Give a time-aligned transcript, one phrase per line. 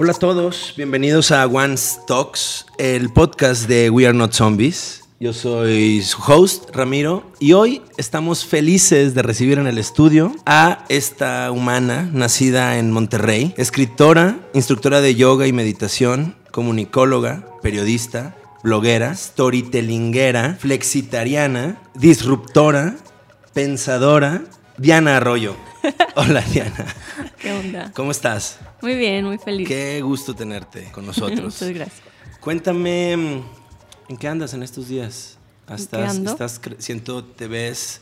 [0.00, 5.02] Hola a todos, bienvenidos a Once Talks, el podcast de We Are Not Zombies.
[5.18, 10.84] Yo soy su host, Ramiro, y hoy estamos felices de recibir en el estudio a
[10.88, 20.58] esta humana nacida en Monterrey, escritora, instructora de yoga y meditación, comunicóloga, periodista, bloguera, storytellingera,
[20.60, 22.94] flexitariana, disruptora,
[23.52, 24.44] pensadora,
[24.76, 25.56] Diana Arroyo.
[26.16, 26.86] Hola Diana.
[27.40, 27.92] ¿Qué onda?
[27.94, 28.58] ¿Cómo estás?
[28.82, 29.68] Muy bien, muy feliz.
[29.68, 31.40] Qué gusto tenerte con nosotros.
[31.54, 32.00] Muchas gracias.
[32.40, 33.42] Cuéntame, mm,
[34.10, 35.38] ¿en qué andas en estos días?
[35.66, 36.30] qué Estás, ando?
[36.32, 38.00] estás cre- siento, te ves,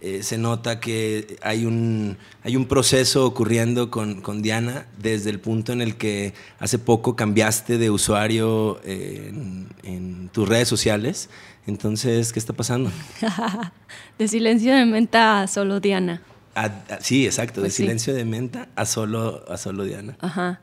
[0.00, 5.40] eh, se nota que hay un, hay un proceso ocurriendo con, con Diana desde el
[5.40, 11.28] punto en el que hace poco cambiaste de usuario eh, en, en tus redes sociales.
[11.66, 12.90] Entonces, ¿qué está pasando?
[14.18, 16.22] De silencio de menta solo Diana.
[16.64, 17.82] A- a- sí, exacto, Pues de sí.
[17.84, 20.16] silencio de menta a solo, a solo Diana.
[20.20, 20.60] Ajá.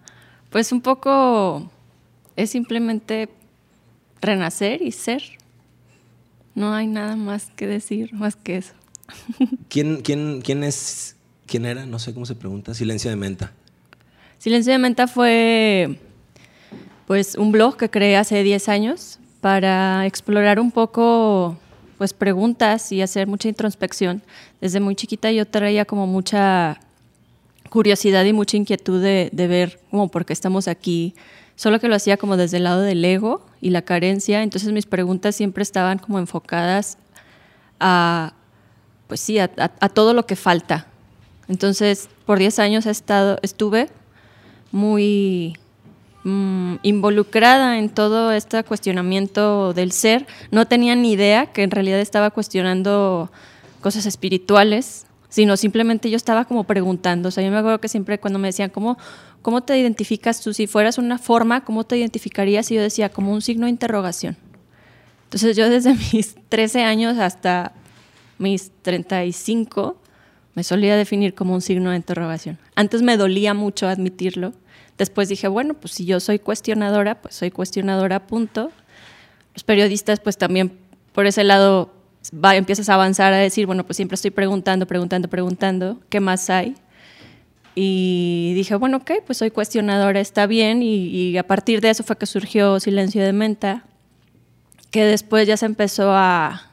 [0.50, 1.70] Pues un poco
[2.36, 3.30] es simplemente
[4.22, 5.24] renacer y ser.
[6.54, 8.74] No hay nada más que decir, más que eso.
[9.70, 11.86] ¿Quién, quién, quién es, quién era?
[11.86, 12.74] No sé cómo se pregunta.
[12.74, 13.52] Silencio de menta.
[14.38, 16.00] Silencio de menta fue
[17.08, 21.58] pues un blog que creé hace 10 años para explorar un poco
[21.98, 24.22] pues preguntas y hacer mucha introspección.
[24.62, 26.80] Desde muy chiquita yo traía como mucha
[27.70, 31.14] curiosidad y mucha inquietud de, ver como por qué estamos aquí,
[31.56, 34.86] solo que lo hacía como desde el lado del ego y la carencia, entonces mis
[34.86, 36.98] preguntas siempre estaban como enfocadas
[37.80, 38.34] a,
[39.08, 40.88] pues sí, a, a- a todo lo que falta.
[41.48, 43.90] Entonces, por 10 años he estado, estuve
[44.72, 45.58] muy
[46.26, 50.28] mm, involucrada en todo este cuestionamiento del ser.
[50.52, 53.32] No tenía ni idea que en realidad estaba cuestionando
[53.80, 57.30] cosas espirituales, sino simplemente yo estaba como preguntando.
[57.30, 58.98] O sea, yo me acuerdo que siempre cuando me decían, ¿cómo,
[59.42, 60.54] cómo te identificas tú?
[60.54, 62.70] Si fueras una forma, ¿cómo te identificarías?
[62.72, 64.38] Y yo decía, como un signo de interrogación.
[65.26, 67.74] Entonces yo desde mis 13 años hasta
[68.38, 69.98] mis 35
[70.56, 72.58] me solía definir como un signo de interrogación.
[72.76, 74.54] Antes me dolía mucho admitirlo.
[74.98, 78.72] Después dije, bueno, pues si yo soy cuestionadora, pues soy cuestionadora, punto.
[79.54, 80.78] Los periodistas, pues también
[81.12, 81.94] por ese lado
[82.34, 86.50] va, empiezas a avanzar a decir, bueno, pues siempre estoy preguntando, preguntando, preguntando, ¿qué más
[86.50, 86.76] hay?
[87.76, 90.82] Y dije, bueno, ok, pues soy cuestionadora, está bien.
[90.82, 93.84] Y, y a partir de eso fue que surgió Silencio de Menta,
[94.92, 96.72] que después ya se empezó a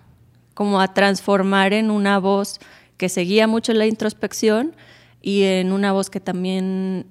[0.55, 2.61] como a transformar en una voz
[2.97, 4.77] que seguía mucho la introspección
[5.21, 7.07] y en una voz que también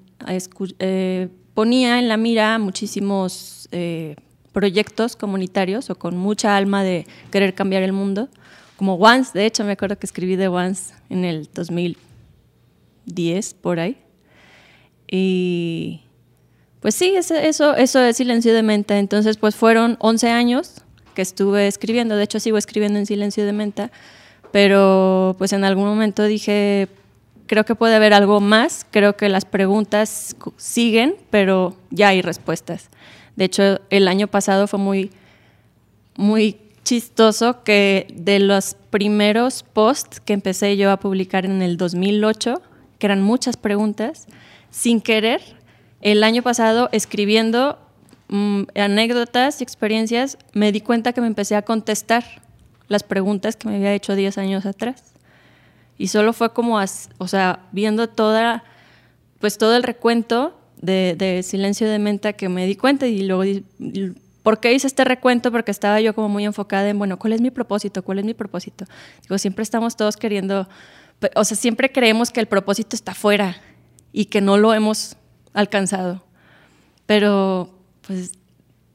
[0.80, 4.16] eh, ponía en la mira muchísimos eh,
[4.52, 8.30] proyectos comunitarios o con mucha alma de querer cambiar el mundo,
[8.78, 13.98] como Once, de hecho me acuerdo que escribí de Once en el 2010 por ahí.
[15.08, 16.02] Y
[16.80, 18.98] pues sí, eso, eso, eso es silencio de menta.
[18.98, 20.82] Entonces, pues fueron 11 años
[21.14, 22.16] que estuve escribiendo.
[22.16, 23.92] De hecho, sigo escribiendo en silencio de menta.
[24.52, 26.88] Pero pues en algún momento dije,
[27.52, 28.86] creo que puede haber algo más.
[28.92, 32.90] Creo que las preguntas siguen, pero ya hay respuestas.
[33.36, 35.12] De hecho, el año pasado fue muy,
[36.16, 42.62] muy chistoso que de los primeros posts que empecé yo a publicar en el 2008,
[43.00, 44.28] que eran muchas preguntas,
[44.70, 45.42] sin querer,
[46.00, 47.78] el año pasado escribiendo
[48.30, 52.24] mm, anécdotas y experiencias, me di cuenta que me empecé a contestar
[52.88, 55.11] las preguntas que me había hecho 10 años atrás.
[56.02, 58.64] Y solo fue como, as- o sea, viendo toda,
[59.40, 63.44] pues todo el recuento de, de Silencio de Menta que me di cuenta y luego,
[64.42, 65.52] ¿por qué hice este recuento?
[65.52, 68.04] Porque estaba yo como muy enfocada en, bueno, ¿cuál es mi propósito?
[68.04, 68.86] ¿Cuál es mi propósito?
[69.22, 70.68] Digo, siempre estamos todos queriendo,
[71.36, 73.58] o sea, siempre creemos que el propósito está afuera
[74.12, 75.18] y que no lo hemos
[75.54, 76.24] alcanzado.
[77.06, 78.32] Pero, pues,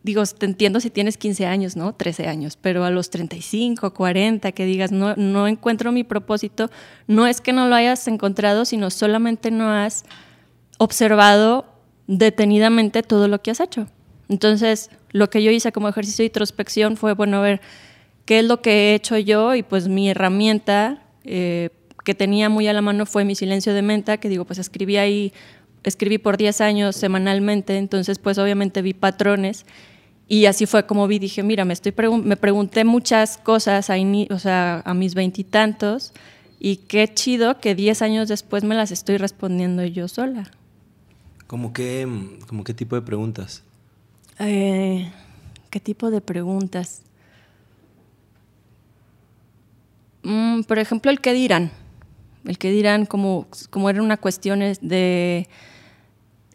[0.07, 1.93] digo, te entiendo si tienes 15 años, ¿no?
[1.93, 6.71] 13 años, pero a los 35, 40, que digas, no, no encuentro mi propósito,
[7.09, 10.05] no es que no lo hayas encontrado, sino solamente no has
[10.79, 11.67] observado
[12.07, 13.89] detenidamente todo lo que has hecho.
[14.29, 17.61] Entonces, lo que yo hice como ejercicio de introspección fue, bueno, a ver,
[18.27, 19.57] ¿qué es lo que he hecho yo?
[19.57, 21.71] Y pues mi herramienta eh,
[22.05, 24.99] que tenía muy a la mano fue mi silencio de menta, que digo, pues escribí
[24.99, 25.33] ahí,
[25.83, 29.67] escribí por 10 años semanalmente, entonces pues obviamente vi patrones
[30.29, 33.95] y así fue como vi, dije, mira, me, estoy pregun- me pregunté muchas cosas a,
[34.31, 36.13] o sea, a mis veintitantos
[36.59, 40.51] y qué chido que 10 años después me las estoy respondiendo yo sola.
[41.47, 42.09] ¿Cómo qué,
[42.49, 43.63] como qué tipo de preguntas?
[44.41, 45.11] Eh,
[45.71, 47.03] ¿Qué tipo de preguntas?
[50.23, 51.71] Mm, por ejemplo, el qué dirán.
[52.45, 55.49] El qué dirán, como, como era una cuestión es de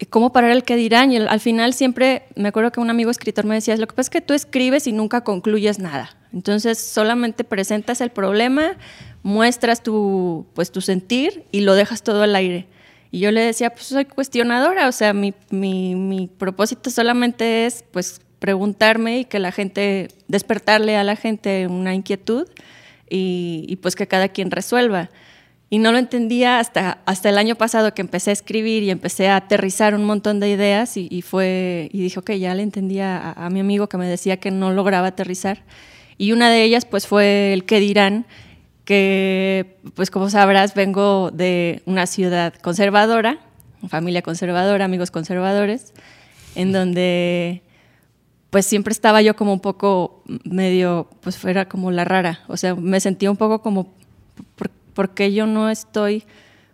[0.05, 1.11] cómo parar el que dirán.
[1.11, 4.07] Y al final siempre, me acuerdo que un amigo escritor me decía, lo que pasa
[4.07, 6.15] es que tú escribes y nunca concluyes nada.
[6.33, 8.77] Entonces solamente presentas el problema,
[9.23, 12.67] muestras tu, pues, tu sentir y lo dejas todo al aire.
[13.11, 17.83] Y yo le decía, pues soy cuestionadora, o sea, mi, mi, mi propósito solamente es
[17.91, 22.47] pues preguntarme y que la gente, despertarle a la gente una inquietud
[23.09, 25.09] y, y pues que cada quien resuelva.
[25.73, 29.29] Y no lo entendía hasta, hasta el año pasado que empecé a escribir y empecé
[29.29, 33.17] a aterrizar un montón de ideas y, y fue, y dije, ok, ya le entendía
[33.17, 35.63] a, a, mi amigo que me decía que no lograba aterrizar.
[36.17, 38.25] Y una de ellas pues fue el que dirán,
[38.83, 43.39] que pues como sabrás vengo de una ciudad conservadora,
[43.87, 45.93] familia conservadora, amigos conservadores,
[46.55, 47.61] en donde
[48.49, 52.75] pues siempre estaba yo como un poco medio, pues fuera como la rara, o sea,
[52.75, 53.93] me sentía un poco como,
[55.01, 56.25] porque yo no estoy,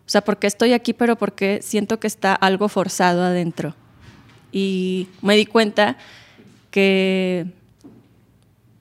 [0.06, 3.74] o sea, porque estoy aquí, pero porque siento que está algo forzado adentro.
[4.52, 5.96] Y me di cuenta
[6.70, 7.46] que,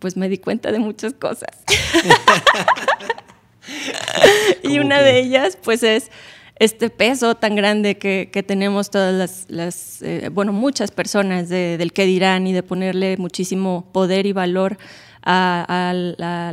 [0.00, 1.62] pues me di cuenta de muchas cosas.
[4.64, 5.04] y una que?
[5.04, 6.10] de ellas, pues es
[6.56, 11.78] este peso tan grande que, que tenemos todas las, las eh, bueno, muchas personas de,
[11.78, 14.76] del que dirán y de ponerle muchísimo poder y valor
[15.22, 16.52] a, a, a,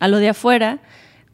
[0.00, 0.80] a lo de afuera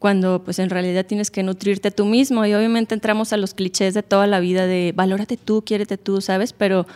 [0.03, 3.95] cuando pues en realidad tienes que nutrirte tú mismo y obviamente entramos a los clichés
[3.95, 6.53] de toda la vida de valórate tú, quiérete tú, ¿sabes?
[6.53, 6.89] Pero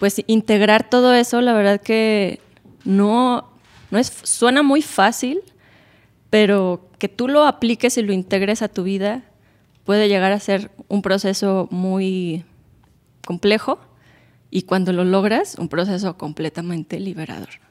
[0.00, 2.40] pues integrar todo eso, la verdad que
[2.84, 3.48] no,
[3.92, 5.42] no es, suena muy fácil,
[6.28, 9.22] pero que tú lo apliques y lo integres a tu vida
[9.84, 12.44] puede llegar a ser un proceso muy
[13.24, 13.78] complejo
[14.50, 17.69] y cuando lo logras, un proceso completamente liberador.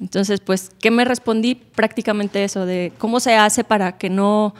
[0.00, 1.54] Entonces, pues, ¿qué me respondí?
[1.54, 4.54] Prácticamente eso, de cómo se hace para que no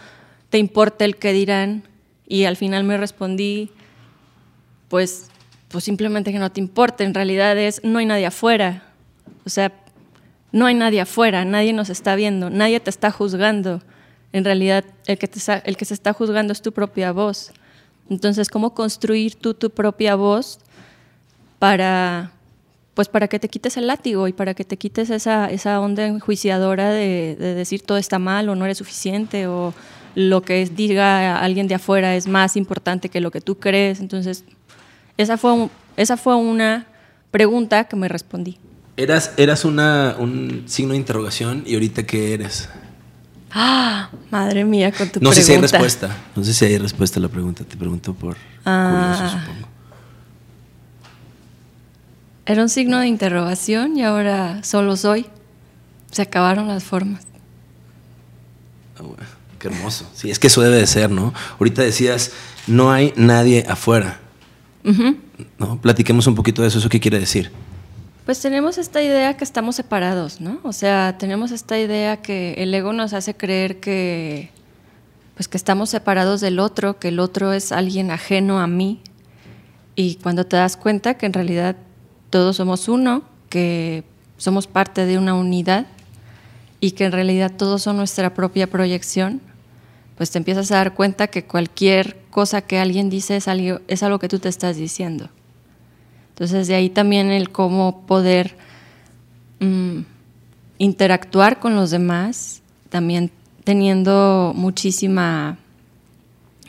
[0.51, 1.85] te importe el que dirán.
[2.27, 3.71] Y al final me respondí,
[4.89, 5.31] pues,
[5.69, 7.05] pues simplemente que no te importe.
[7.05, 8.83] En realidad es, no hay nadie afuera.
[9.47, 9.73] O sea,
[10.51, 13.83] no hay nadie afuera, nadie nos está viendo, nadie te está juzgando.
[14.33, 17.53] En realidad, el que, te el que se está juzgando es tu propia voz.
[18.11, 20.59] Entonces, ¿cómo construir tú tu propia voz
[21.59, 22.33] para
[22.99, 26.05] pues para que te quites el látigo y para que te quites esa, esa onda
[26.05, 29.73] enjuiciadora de, de, decir todo está mal o no eres suficiente o
[30.17, 34.01] lo que es, diga alguien de afuera es más importante que lo que tú crees.
[34.01, 34.43] Entonces,
[35.17, 36.89] esa fue, un, esa fue una
[37.31, 38.59] pregunta que me respondí.
[38.97, 42.69] Eras, eras una, un signo de interrogación y ahorita qué eres.
[43.53, 45.35] Ah, madre mía, con tu no pregunta.
[45.37, 46.17] sé si hay respuesta.
[46.35, 47.63] No sé si hay respuesta a la pregunta.
[47.63, 49.15] Te pregunto por ah.
[49.17, 49.68] curioso, supongo.
[52.49, 55.27] Era un signo de interrogación y ahora solo soy.
[56.11, 57.27] Se acabaron las formas.
[58.99, 59.23] Oh, bueno,
[59.59, 60.11] qué hermoso.
[60.15, 61.35] Sí, es que eso debe de ser, ¿no?
[61.59, 62.33] Ahorita decías,
[62.67, 64.19] no hay nadie afuera.
[64.83, 65.17] Uh -huh.
[65.59, 65.79] ¿No?
[65.79, 66.79] Platiquemos un poquito de eso.
[66.79, 67.53] ¿Eso qué quiere decir?
[68.25, 70.59] Pues tenemos esta idea que estamos separados, ¿no?
[70.63, 74.49] O sea, tenemos esta idea que el ego nos hace creer que,
[75.35, 79.03] pues que estamos separados del otro, que el otro es alguien ajeno a mí.
[79.97, 81.77] Y cuando te das cuenta que en realidad
[82.31, 84.05] todos somos uno, que
[84.37, 85.87] somos parte de una unidad
[86.81, 89.41] y que en realidad todos son nuestra propia proyección,
[90.17, 94.29] pues te empiezas a dar cuenta que cualquier cosa que alguien dice es algo, que
[94.29, 95.29] tú te estás diciendo.
[96.31, 98.57] Entonces de ahí también el cómo poder
[99.61, 100.01] mmm,
[100.79, 103.31] interactuar con los demás, también
[103.65, 105.59] teniendo muchísima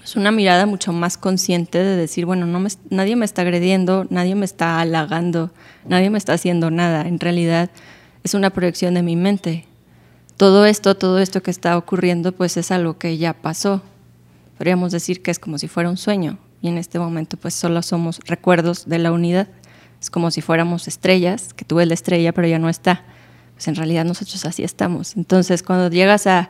[0.09, 4.33] es una mirada mucho más consciente de decir, bueno, no nadie me está agrediendo, nadie
[4.33, 5.51] me está halagando,
[5.85, 7.07] nadie me está haciendo nada.
[7.07, 7.69] En realidad
[8.23, 9.67] es una proyección de mi mente.
[10.35, 13.83] Todo esto, todo esto que está ocurriendo, pues es algo que ya pasó.
[14.57, 17.83] Podríamos decir que es como si fuera un sueño y en este momento pues solo
[17.83, 19.47] somos recuerdos de la unidad.
[20.01, 23.03] Es como si fuéramos estrellas, que tú ves la estrella pero ya no está.
[23.53, 25.15] Pues en realidad nosotros así estamos.
[25.15, 26.49] Entonces cuando llegas a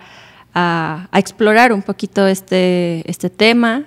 [0.53, 3.85] a, a explorar un poquito este, este tema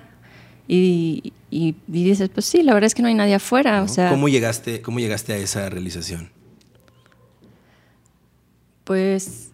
[0.67, 3.77] y, y, y, dices, pues sí, la verdad es que no hay nadie afuera.
[3.77, 3.85] ¿No?
[3.85, 6.31] O sea, ¿Cómo, llegaste, ¿Cómo llegaste a esa realización?
[8.83, 9.51] Pues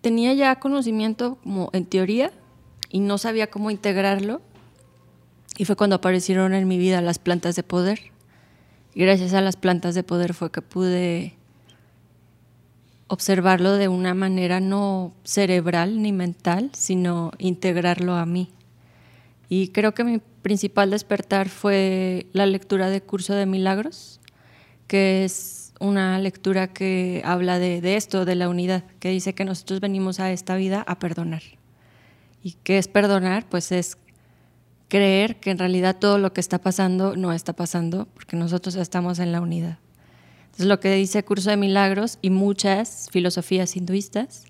[0.00, 2.32] tenía ya conocimiento como en teoría
[2.90, 4.40] y no sabía cómo integrarlo.
[5.56, 8.00] Y fue cuando aparecieron en mi vida las plantas de poder.
[8.94, 11.36] Y gracias a las plantas de poder fue que pude
[13.08, 18.50] observarlo de una manera no cerebral ni mental, sino integrarlo a mí.
[19.48, 24.20] Y creo que mi principal despertar fue la lectura de Curso de Milagros,
[24.86, 29.80] que es una lectura que habla de, esto, de la unidad, que dice que nosotros
[29.80, 31.42] venimos a esta vida a perdonar.
[32.42, 33.48] ¿Y qué es perdonar?
[33.48, 33.98] Pues es
[34.88, 39.18] creer que en realidad todo lo que está pasando no está pasando, porque nosotros estamos
[39.18, 39.78] en la unidad.
[40.54, 44.44] Entonces, lo que dice Curso de Milagros y muchas filosofías hinduistas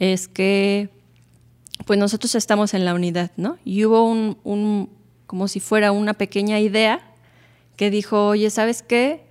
[0.00, 0.90] es que
[1.84, 3.56] pues nosotros estamos en la unidad, ¿no?
[3.64, 4.90] Y hubo un, un
[5.28, 7.00] como si fuera una pequeña idea
[7.76, 9.24] que dijo, oye, ¿sabes qué?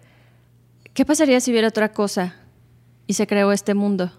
[0.93, 2.38] ¿Qué pasaría si hubiera otra cosa?
[3.07, 4.10] Y se creó este mundo.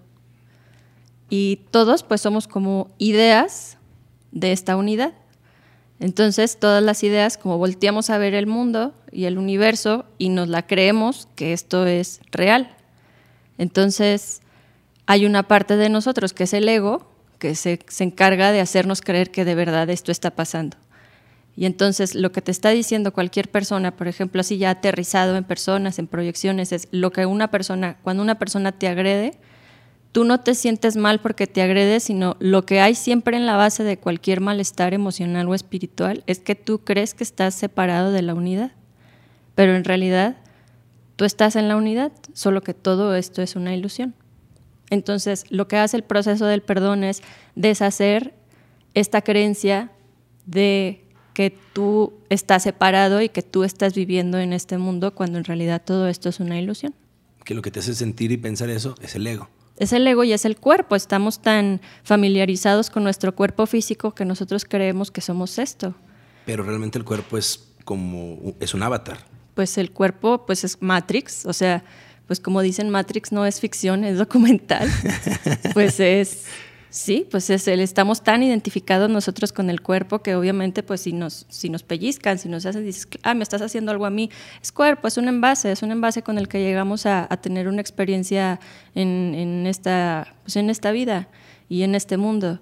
[1.30, 3.78] Y todos pues somos como ideas
[4.32, 5.14] de esta unidad.
[5.98, 10.48] Entonces todas las ideas, como volteamos a ver el mundo y el universo y nos
[10.48, 12.76] la creemos que esto es real.
[13.58, 14.42] Entonces
[15.06, 19.00] hay una parte de nosotros que es el ego, que se, se encarga de hacernos
[19.00, 20.76] creer que de verdad esto está pasando.
[21.56, 25.44] Y entonces lo que te está diciendo cualquier persona, por ejemplo, así ya aterrizado en
[25.44, 29.38] personas, en proyecciones, es lo que una persona, cuando una persona te agrede,
[30.16, 33.56] tú no te sientes mal porque te agrede, sino lo que hay siempre en la
[33.56, 38.22] base de cualquier malestar emocional o espiritual es que tú crees que estás separado de
[38.22, 38.72] la unidad.
[39.54, 40.38] Pero en realidad
[41.16, 44.14] tú estás en la unidad, solo que todo esto es una ilusión.
[44.88, 47.22] Entonces, lo que hace el proceso del perdón es
[47.54, 48.32] deshacer
[48.94, 49.90] esta creencia
[50.46, 51.04] de
[51.34, 55.82] que tú estás separado y que tú estás viviendo en este mundo cuando en realidad
[55.84, 56.94] todo esto es una ilusión.
[57.44, 59.50] Que lo que te hace sentir y pensar eso es el ego.
[59.78, 60.96] Es el ego y es el cuerpo.
[60.96, 65.94] Estamos tan familiarizados con nuestro cuerpo físico que nosotros creemos que somos esto.
[66.46, 69.18] Pero realmente el cuerpo es como es un avatar.
[69.54, 71.84] Pues el cuerpo pues es Matrix, o sea,
[72.26, 74.88] pues como dicen Matrix no es ficción, es documental.
[75.74, 76.44] pues es
[76.90, 81.12] Sí, pues es el, estamos tan identificados nosotros con el cuerpo que obviamente pues si
[81.12, 84.30] nos, si nos pellizcan, si nos hacen, dices, ah, me estás haciendo algo a mí,
[84.62, 87.80] es cuerpo, es un envase, es un envase con el que llegamos a, tener una
[87.80, 88.60] experiencia
[88.94, 91.28] en, en, esta, pues en esta vida
[91.68, 92.58] y en este mundo,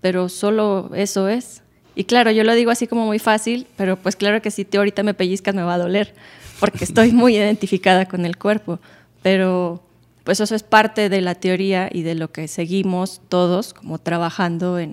[0.00, 1.62] pero solo eso es.
[1.94, 4.78] Y claro, yo lo digo así como muy fácil, pero pues claro que si te
[4.78, 6.14] ahorita me pellizcas me va a doler,
[6.60, 8.78] porque estoy muy identificada con el cuerpo,
[9.22, 9.82] pero
[10.28, 14.78] pues eso es parte de la teoría y de lo que seguimos todos como trabajando
[14.78, 14.92] en,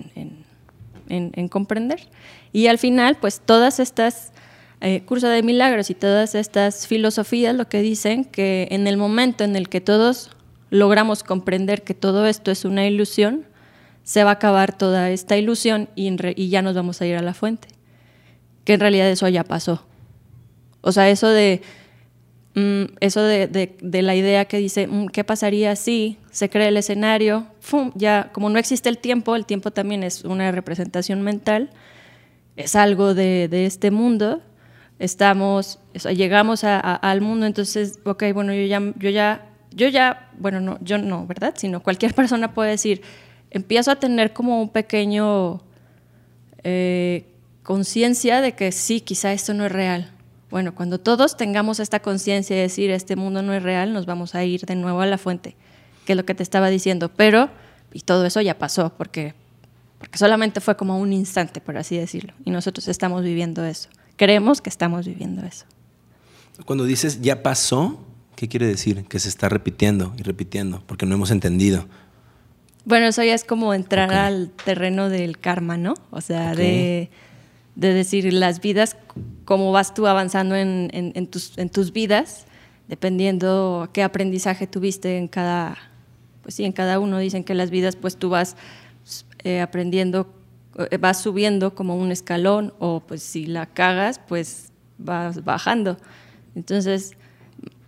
[1.50, 2.08] comprender.
[2.54, 4.32] Y al final, pues todas estas
[4.80, 9.44] eh, cursos de milagros y todas estas filosofías lo que dicen que en el momento
[9.44, 10.30] en el que todos
[10.70, 13.44] logramos comprender que todo esto es una ilusión,
[14.04, 17.20] se va a acabar toda esta ilusión y, y ya nos vamos a ir a
[17.20, 17.68] la fuente.
[18.64, 19.84] Que en realidad eso ya pasó.
[20.80, 21.60] O sea, eso de
[23.00, 27.46] eso de, la idea que dice, mm, ¿qué pasaría si se crea el escenario?
[27.94, 31.70] Ya, como no existe el tiempo, el tiempo también es una representación mental,
[32.56, 34.40] es algo de, este mundo,
[34.98, 35.80] estamos,
[36.14, 40.96] llegamos al mundo, entonces, ok, bueno, yo ya, yo ya, yo ya, bueno, no, yo
[40.96, 41.52] no, ¿verdad?
[41.58, 43.02] Sino cualquier persona puede decir,
[43.50, 45.60] empiezo a tener como un pequeño
[46.62, 47.26] eh,
[47.62, 50.15] conciencia de que sí, quizá esto no es real
[50.50, 54.34] bueno, cuando todos tengamos esta conciencia de decir este mundo no es real, nos vamos
[54.34, 55.56] a ir de nuevo a la fuente,
[56.04, 57.10] que es lo que te estaba diciendo.
[57.10, 57.50] Pero,
[57.92, 59.34] y todo eso ya pasó, porque,
[59.98, 62.32] porque solamente fue como un instante, por así decirlo.
[62.44, 63.88] Y nosotros estamos viviendo eso.
[64.16, 65.66] Creemos que estamos viviendo eso.
[66.64, 68.00] Cuando dices ya pasó,
[68.36, 69.04] ¿qué quiere decir?
[69.06, 71.86] Que se está repitiendo y repitiendo, porque no hemos entendido.
[72.84, 75.94] Bueno, eso ya es como entrar al terreno del karma, ¿no?
[76.10, 77.10] O sea, de
[77.76, 78.96] de decir las vidas,
[79.44, 82.46] cómo vas tú avanzando en, en, tus, en tus vidas,
[82.88, 85.76] dependiendo qué aprendizaje tuviste en cada,
[86.42, 87.18] pues sí, en cada uno.
[87.18, 88.56] Dicen que las vidas, pues tú vas
[89.44, 90.34] eh, aprendiendo,
[90.90, 95.98] eh, vas subiendo como un escalón, o pues si la cagas, pues vas bajando.
[96.54, 97.14] Entonces,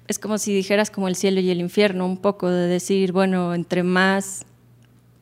[0.07, 3.55] es como si dijeras como el cielo y el infierno, un poco de decir, bueno,
[3.55, 4.45] entre más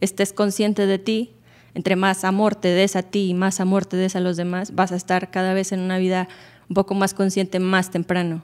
[0.00, 1.35] estés consciente de ti,
[1.76, 4.75] entre más amor te des a ti y más amor te des a los demás,
[4.75, 6.26] vas a estar cada vez en una vida
[6.71, 8.42] un poco más consciente más temprano.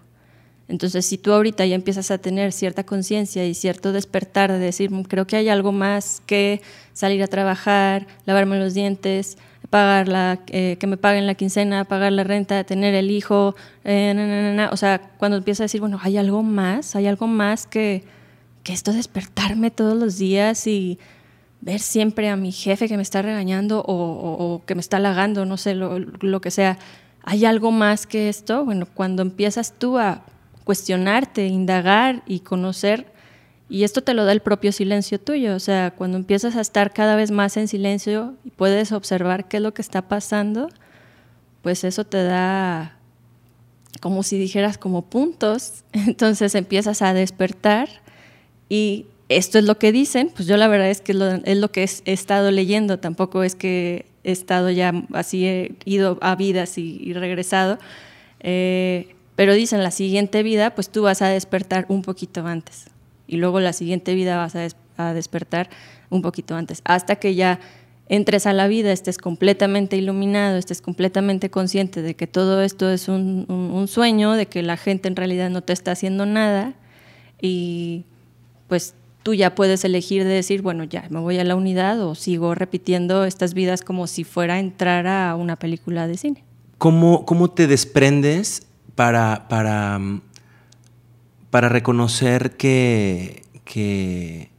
[0.68, 4.90] Entonces, si tú ahorita ya empiezas a tener cierta conciencia y cierto despertar de decir,
[4.90, 6.60] mm, creo que hay algo más que
[6.92, 9.38] salir a trabajar, lavarme los dientes,
[9.70, 14.68] pagar la, eh, que me paguen la quincena, pagar la renta, tener el hijo, eh,
[14.70, 18.04] o sea, cuando empiezas a decir, bueno, hay algo más, hay algo más que,
[18.62, 20.98] que esto despertarme todos los días y
[21.62, 25.56] ver siempre a mi jefe que me está regañando o, que me está halagando, no
[25.56, 26.78] sé, lo, que sea.
[27.22, 28.64] ¿Hay algo más que esto?
[28.64, 30.24] Bueno, cuando empiezas tú a
[30.64, 33.12] cuestionarte, indagar y conocer,
[33.68, 36.92] y esto te lo da el propio silencio tuyo, o sea, cuando empiezas a estar
[36.92, 40.68] cada vez más en silencio y puedes observar qué es lo que está pasando,
[41.62, 42.98] pues eso te da
[44.00, 47.88] como si dijeras como puntos, entonces empiezas a despertar
[48.68, 51.12] y esto es lo que dicen, pues yo la verdad es que
[51.44, 56.18] es lo que he estado leyendo, tampoco es que he estado ya así, he ido
[56.20, 57.78] a vidas y, regresado,
[58.40, 62.86] eh, pero dicen la siguiente vida, pues tú vas a despertar un poquito antes
[63.26, 65.68] y luego la siguiente vida vas a, despertar
[66.10, 67.58] un poquito antes, hasta que ya
[68.08, 73.08] entres a la vida, estés completamente iluminado, estés completamente consciente de que todo esto es
[73.08, 76.74] un, sueño, de que la gente en realidad no te está haciendo nada
[77.40, 78.04] y
[78.68, 82.14] pues tú ya puedes elegir de decir, bueno, ya me voy a la unidad o
[82.14, 86.44] sigo repitiendo estas vidas como si fuera a entrar a una película de cine.
[86.78, 90.00] ¿Cómo, cómo te desprendes para, para,
[91.50, 94.50] para reconocer que, que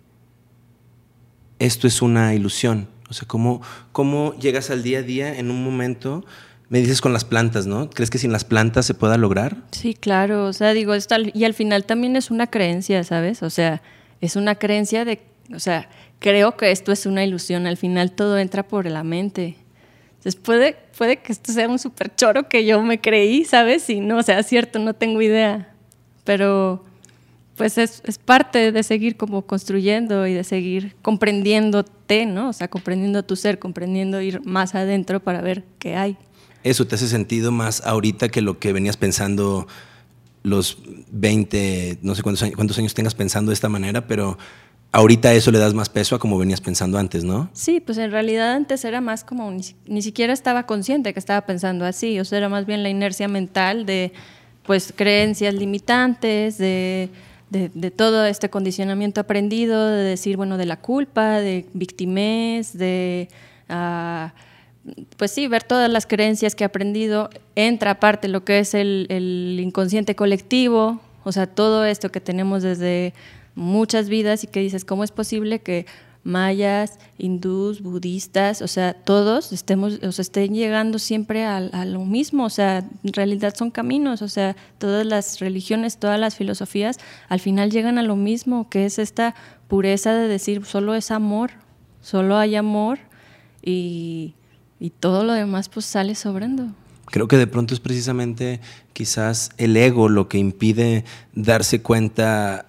[1.59, 2.87] esto es una ilusión?
[3.09, 6.25] O sea, ¿cómo, ¿cómo llegas al día a día en un momento?
[6.69, 7.89] Me dices con las plantas, ¿no?
[7.89, 9.57] ¿Crees que sin las plantas se pueda lograr?
[9.71, 10.45] Sí, claro.
[10.45, 10.93] O sea, digo,
[11.33, 13.43] y al final también es una creencia, ¿sabes?
[13.43, 13.83] O sea,
[14.25, 15.19] es una creencia de,
[15.53, 15.89] o sea,
[16.19, 19.57] creo que esto es una ilusión, al final todo entra por la mente.
[20.15, 23.89] Entonces puede, puede que esto sea un super choro que yo me creí, ¿sabes?
[23.89, 25.73] Y no, o sea, cierto, no tengo idea.
[26.23, 26.85] Pero
[27.57, 32.47] pues es, es, parte de seguir como construyendo y de seguir comprendiéndote, ¿no?
[32.47, 36.17] O sea, comprendiendo tu ser, comprendiendo ir más adentro para ver qué hay.
[36.63, 39.67] ¿Eso te hace sentido más ahorita que lo que venías pensando
[40.43, 40.77] los
[41.11, 44.37] 20, no sé cuántos años, cuántos años tengas pensando de esta manera, pero
[44.91, 47.49] ahorita eso le das más peso a como venías pensando antes, ¿no?
[47.53, 51.85] Sí, pues en realidad antes era más como, ni, siquiera estaba consciente que estaba pensando
[51.85, 54.11] así, o sea, era más bien la inercia mental de,
[54.65, 57.09] pues, creencias limitantes, de,
[57.49, 63.29] de, todo este condicionamiento aprendido, de decir, bueno, de la culpa, de victimez, de...
[63.69, 64.29] Uh,
[65.17, 69.57] pues sí, ver todas las creencias que he aprendido, entra aparte lo que es el,
[69.61, 73.13] inconsciente colectivo, o sea, todo esto que tenemos desde
[73.55, 75.85] muchas vidas y que dices, ¿cómo es posible que
[76.25, 82.45] mayas, hindús, budistas, o sea, todos estemos, o estén llegando siempre a, a, lo mismo,
[82.45, 87.41] o sea, en realidad son caminos, o sea, todas las religiones, todas las filosofías, al
[87.41, 89.35] final llegan a lo mismo, que es esta
[89.67, 91.51] pureza de decir, solo es amor,
[92.01, 92.99] solo hay amor
[93.61, 94.35] y
[94.83, 96.67] y todo lo demás pues sale sobrando.
[97.05, 98.59] Creo que de pronto es precisamente
[98.91, 102.65] quizás el ego lo que impide darse cuenta,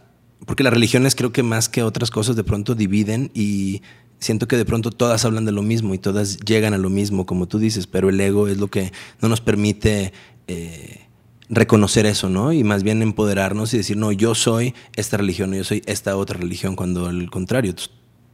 [0.46, 3.82] porque las religiones creo que más que otras cosas de pronto dividen y
[4.20, 7.26] siento que de pronto todas hablan de lo mismo y todas llegan a lo mismo,
[7.26, 10.12] como tú dices, pero el ego es lo que no nos permite
[10.46, 11.08] eh,
[11.48, 12.52] reconocer eso, ¿no?
[12.52, 16.38] Y más bien empoderarnos y decir, no, yo soy esta religión, yo soy esta otra
[16.38, 17.74] religión, cuando al contrario,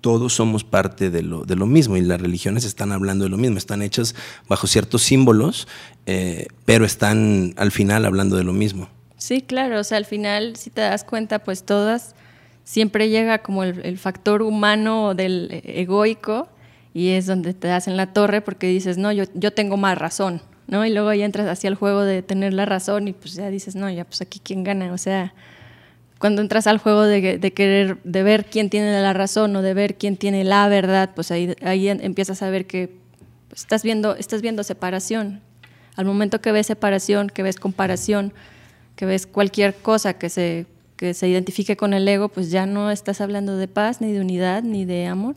[0.00, 3.36] todos somos parte de lo, de lo mismo y las religiones están hablando de lo
[3.36, 4.14] mismo, están hechas
[4.48, 5.68] bajo ciertos símbolos,
[6.06, 8.88] eh, pero están al final hablando de lo mismo.
[9.16, 12.14] Sí, claro, o sea, al final, si te das cuenta, pues todas
[12.64, 16.48] siempre llega como el, factor humano del egoico
[16.94, 19.98] y es donde te das en la torre porque dices, no, yo, yo tengo más
[19.98, 20.86] razón, ¿no?
[20.86, 23.76] Y luego ya entras hacia el juego de tener la razón y pues ya dices,
[23.76, 25.34] no, ya pues aquí quién gana, o sea,
[26.20, 29.96] cuando entras al juego de, querer, de ver quién tiene la razón o de ver
[29.96, 32.90] quién tiene la verdad, pues ahí, ahí empiezas a ver que
[33.48, 35.40] pues, estás, viendo, estás viendo separación.
[35.96, 38.34] Al momento que ves separación, que ves comparación,
[38.96, 42.90] que ves cualquier cosa que se, que se identifique con el ego, pues ya no
[42.90, 45.36] estás hablando de paz, ni de unidad, ni de amor.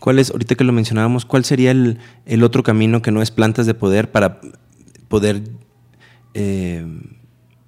[0.00, 3.30] ¿Cuál es, ahorita que lo mencionábamos, cuál sería el, el otro camino que no es
[3.32, 4.40] plantas de poder para
[5.08, 5.42] poder...
[6.32, 6.86] Eh,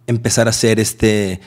[0.07, 1.40] empezar a hacer este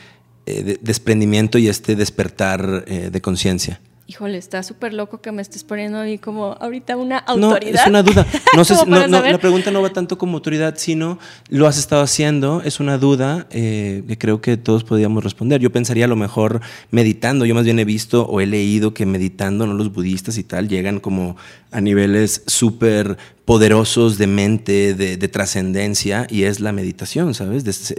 [0.46, 3.80] eh, desprendimiento y este despertar eh, de conciencia.
[4.10, 7.74] Híjole, está súper loco que me estés poniendo ahí como ahorita una autoridad.
[7.74, 8.26] No, es una duda.
[8.56, 12.62] No sé, la pregunta no va tanto como autoridad, sino lo has estado haciendo.
[12.64, 15.60] Es una duda eh, que creo que todos podríamos responder.
[15.60, 17.46] Yo pensaría a lo mejor meditando.
[17.46, 19.74] Yo más bien he visto o he leído que meditando, ¿no?
[19.74, 21.36] los budistas y tal, llegan como
[21.72, 27.94] a niveles súper poderosos de mente, de, trascendencia, y es la meditación, ¿sabes?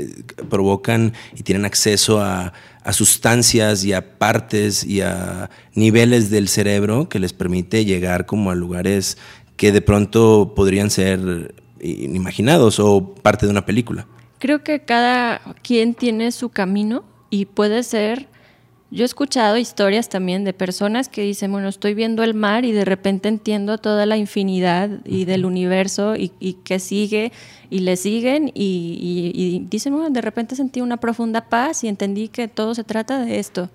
[0.51, 2.53] provocan y tienen acceso a,
[2.92, 8.55] sustancias y a partes y a niveles del cerebro que les permite llegar como a
[8.55, 9.18] lugares
[9.57, 14.07] que de pronto podrían ser inimaginados o parte de una película.
[14.38, 18.29] Creo que cada quien tiene su camino y puede ser
[18.90, 22.72] yo he escuchado historias también de personas que dicen, bueno, estoy viendo el mar y
[22.72, 26.31] de repente entiendo toda la infinidad y del universo y,
[26.64, 27.31] que sigue
[27.68, 32.48] y le siguen y, dicen, bueno, de repente sentí una profunda paz y entendí que
[32.48, 33.68] todo se trata de esto.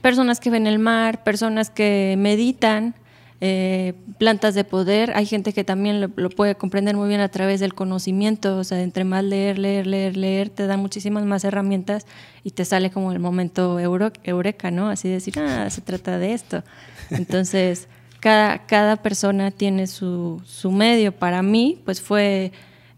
[0.00, 2.94] Personas que ven el mar, personas que meditan,
[3.44, 5.14] eh, plantas de poder.
[5.16, 8.80] Hay gente que también lo, puede comprender muy bien a través del conocimiento, o sea,
[8.80, 12.06] entre más leer, leer, leer, leer, te da muchísimas más herramientas
[12.44, 14.88] y te sale como el momento eureka, ¿no?
[14.88, 16.62] Así decir, ah, se trata de esto.
[17.10, 17.88] Entonces,
[18.20, 21.10] cada, cada persona tiene su, su medio.
[21.10, 22.52] Para mí, pues fue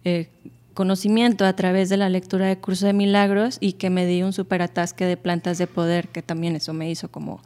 [0.04, 0.28] eh,
[0.74, 4.35] conocimiento a través de la lectura de Curso de Milagros y que me di un
[4.35, 7.40] super atasque de plantas de poder, que también eso me hizo como...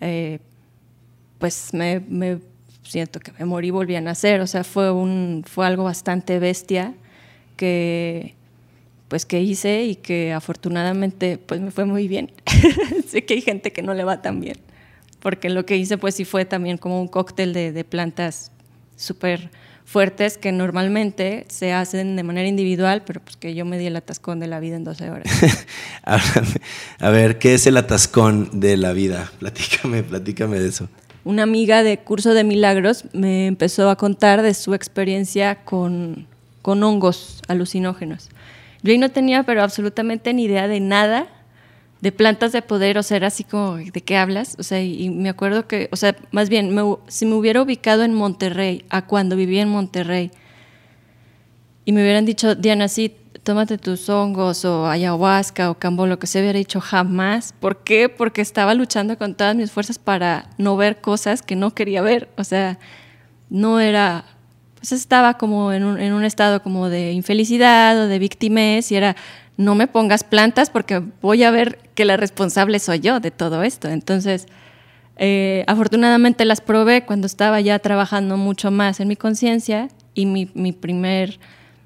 [0.00, 0.38] Eh,
[1.38, 2.02] pues me,
[2.82, 6.94] siento que me morí volví a nacer, o sea, fue, un, fue algo bastante bestia
[7.56, 8.34] que
[9.08, 12.32] pues que hice y que afortunadamente pues me fue muy bien.
[13.08, 14.58] sé que hay gente que no le va tan bien,
[15.20, 18.50] porque lo que hice pues sí fue también como un cóctel de, de plantas
[18.96, 19.50] súper
[19.84, 23.94] fuertes que normalmente se hacen de manera individual, pero pues que yo me di el
[23.94, 25.30] atascón de la vida en 12 horas.
[26.98, 29.30] a ver, ¿qué es el atascón de la vida?
[29.38, 30.88] Platícame, platícame de eso
[31.26, 36.28] una amiga de curso de milagros me empezó a contar de su experiencia con,
[36.62, 38.28] hongos alucinógenos.
[38.84, 41.26] Yo ahí no tenía, pero absolutamente ni idea de nada
[42.00, 44.54] de plantas de poder, o sea, era así como, ¿de qué hablas?
[44.60, 48.14] O sea, y, me acuerdo que, o sea, más bien, si me hubiera ubicado en
[48.14, 50.30] Monterrey, a cuando vivía en Monterrey,
[51.84, 56.26] y me hubieran dicho, Diana, sí, tómate tus hongos o ayahuasca o cambo, lo que
[56.26, 57.54] se hubiera dicho jamás.
[57.60, 58.08] ¿Por qué?
[58.08, 62.28] Porque estaba luchando con todas mis fuerzas para no ver cosas que no quería ver.
[62.36, 62.76] O sea,
[63.48, 64.24] no era,
[64.74, 68.96] pues estaba como en un, en un estado como de infelicidad o de víctimas y
[68.96, 69.14] era,
[69.56, 73.62] no me pongas plantas porque voy a ver que la responsable soy yo de todo
[73.62, 73.86] esto.
[73.88, 74.48] Entonces,
[75.18, 80.50] eh, afortunadamente las probé cuando estaba ya trabajando mucho más en mi conciencia y mi,
[80.54, 81.38] mi primer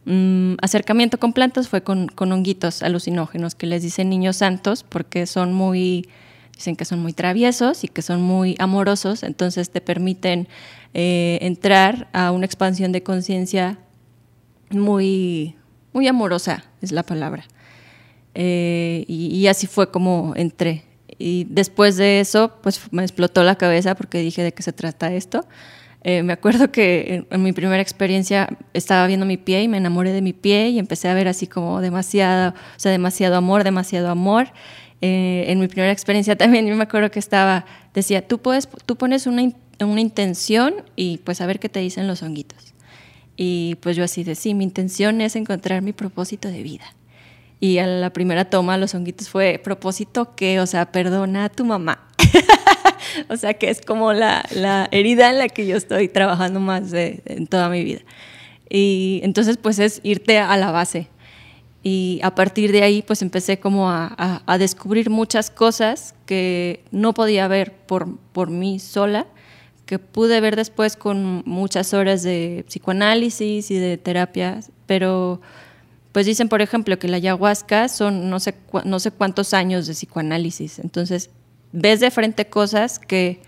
[0.06, 5.26] Mm, acercamiento con plantas fue con, con, honguitos alucinógenos que les dicen niños santos porque
[5.26, 6.08] son muy,
[6.54, 10.48] dicen que son muy traviesos y que son muy amorosos, entonces te permiten
[10.94, 13.78] eh, entrar a una expansión de conciencia
[14.70, 15.56] muy,
[15.92, 17.44] muy amorosa, es la palabra.
[18.34, 20.84] Eh, y, y, así fue como entré.
[21.18, 25.12] Y después de eso, pues me explotó la cabeza porque dije de qué se trata
[25.12, 25.44] esto.
[26.02, 30.12] Eh, me acuerdo que en, mi primera experiencia estaba viendo mi pie y me enamoré
[30.12, 34.08] de mi pie y empecé a ver así como demasiado, o sea, demasiado amor, demasiado
[34.08, 34.48] amor.
[35.02, 39.26] Eh, en mi primera experiencia también me acuerdo que estaba, decía, tú, puedes, tú pones
[39.26, 42.74] una, una intención y pues a ver qué te dicen los honguitos.
[43.36, 46.84] Y pues yo así de, sí, mi intención es encontrar mi propósito de vida.
[47.58, 51.64] Y a la primera toma los honguitos fue, propósito que, o sea, perdona a tu
[51.64, 52.06] mamá.
[53.28, 54.42] o sea que es como la,
[54.90, 58.00] herida en la que yo estoy trabajando más en toda mi vida.
[58.68, 61.08] Y entonces pues es irte a la base.
[61.82, 67.48] Y a partir de ahí pues empecé como a, descubrir muchas cosas que no podía
[67.48, 69.26] ver por, por mí sola,
[69.86, 75.40] que pude ver después con muchas horas de psicoanálisis y de terapia, pero
[76.12, 79.94] pues dicen, por ejemplo, que la ayahuasca son no sé, no sé cuántos años de
[79.94, 80.80] psicoanálisis.
[80.80, 81.30] Entonces,
[81.72, 83.40] ves de frente cosas que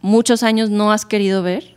[0.00, 1.76] muchos años no has querido ver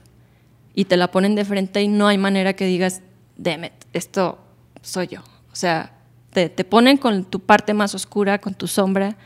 [0.74, 3.02] y te la ponen de frente y no hay manera que digas,
[3.38, 4.40] Demet, esto
[4.82, 5.22] soy yo.
[5.52, 5.94] O sea,
[6.32, 9.18] te, te, ponen con tu parte más oscura, con tu sombra,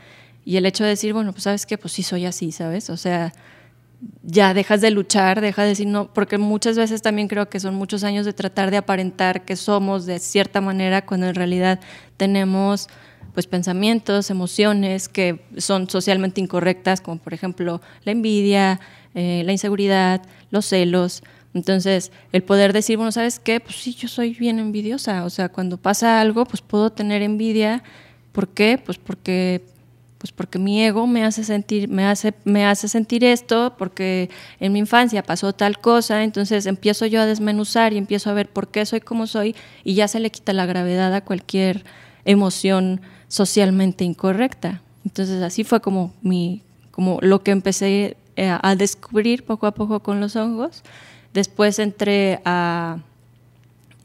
[0.44, 2.88] y el hecho de decir, bueno, pues sabes qué, pues sí soy así, ¿sabes?
[2.90, 3.32] O sea,
[4.22, 7.74] ya dejas de luchar, dejas de decir no, porque muchas veces también creo que son
[7.74, 11.80] muchos años de tratar de aparentar que somos de cierta manera cuando en realidad
[12.16, 12.88] tenemos
[13.36, 18.80] pues pensamientos, emociones que son socialmente incorrectas, como por ejemplo la envidia,
[19.14, 21.22] eh, la inseguridad, los celos.
[21.52, 23.60] Entonces, el poder decir, bueno, ¿sabes qué?
[23.60, 25.26] Pues sí, yo soy bien envidiosa.
[25.26, 27.82] O sea, cuando pasa algo, pues puedo tener envidia.
[28.32, 28.80] ¿Por qué?
[28.82, 29.62] Pues porque
[30.16, 34.72] pues porque mi ego me hace sentir me hace me hace sentir esto porque en
[34.72, 38.68] mi infancia pasó tal cosa entonces empiezo yo a desmenuzar y empiezo a ver por
[38.68, 41.84] qué soy como soy y ya se le quita la gravedad a cualquier
[42.24, 44.82] emoción socialmente incorrecta.
[45.04, 50.00] Entonces así fue como, mi, como lo que empecé eh, a descubrir poco a poco
[50.00, 50.82] con los hongos.
[51.32, 52.98] Después entré a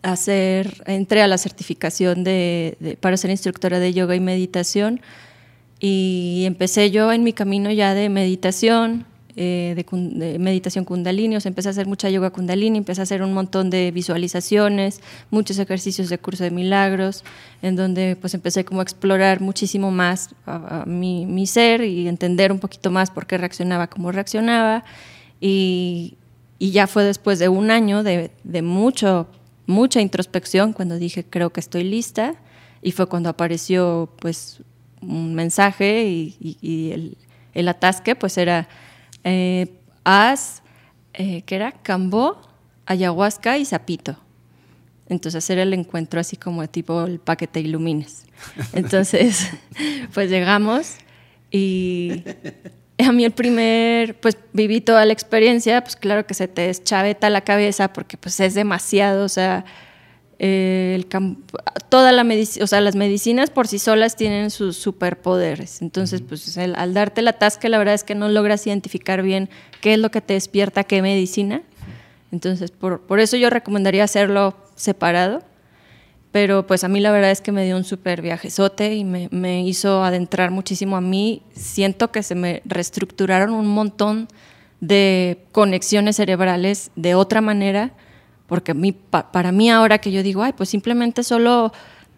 [0.02, 5.02] hacer, entré a la certificación de, para ser instructora de yoga y meditación
[5.80, 11.50] y empecé yo en mi camino ya de meditación, eh, de, meditación kundalini, o sea,
[11.50, 16.10] empecé a hacer mucha yoga kundalini, empecé a hacer un montón de visualizaciones, muchos ejercicios
[16.10, 17.24] de curso de milagros,
[17.62, 20.30] en donde pues empecé como a explorar muchísimo más
[20.86, 24.84] mi, mi, ser y entender un poquito más por qué reaccionaba como reaccionaba.
[25.40, 26.18] Y,
[26.60, 29.28] y ya fue después de un año de, de mucho,
[29.66, 32.36] mucha introspección cuando dije creo que estoy lista
[32.82, 34.62] y fue cuando apareció pues
[35.02, 37.18] un mensaje y, y, y el,
[37.54, 38.68] el atasque pues era
[39.24, 39.68] eh,
[40.04, 40.62] haz
[41.14, 42.42] eh, que era cambó,
[42.86, 44.18] ayahuasca y zapito.
[45.10, 48.26] Entonces era el encuentro así como tipo el paquete ilumines.
[48.74, 49.50] Entonces,
[50.14, 50.96] pues llegamos
[51.50, 52.24] y
[52.98, 57.30] a mí el primer, pues viví toda la experiencia, pues claro que se te deschaveta
[57.30, 59.66] la cabeza porque pues es demasiado, o sea,
[60.44, 61.06] el
[61.90, 65.84] toda la o sea, las medicinas por sí solas tienen sus superpoderes.
[65.84, 69.50] Entonces, pues al darte la tasca, la verdad es que no logras identificar bien
[69.82, 71.62] qué es lo que te despierta, qué medicina.
[72.32, 75.44] Entonces, por, por eso yo recomendaría hacerlo separado.
[76.32, 79.28] Pero pues a mí la verdad es que me dio un súper viajezote y me,
[79.32, 81.44] me hizo adentrar muchísimo a mí.
[81.54, 84.28] Siento que se me reestructuraron un montón
[84.80, 87.94] de conexiones cerebrales de otra manera
[88.52, 88.76] porque
[89.32, 91.72] para mí ahora que yo digo, ay, pues simplemente solo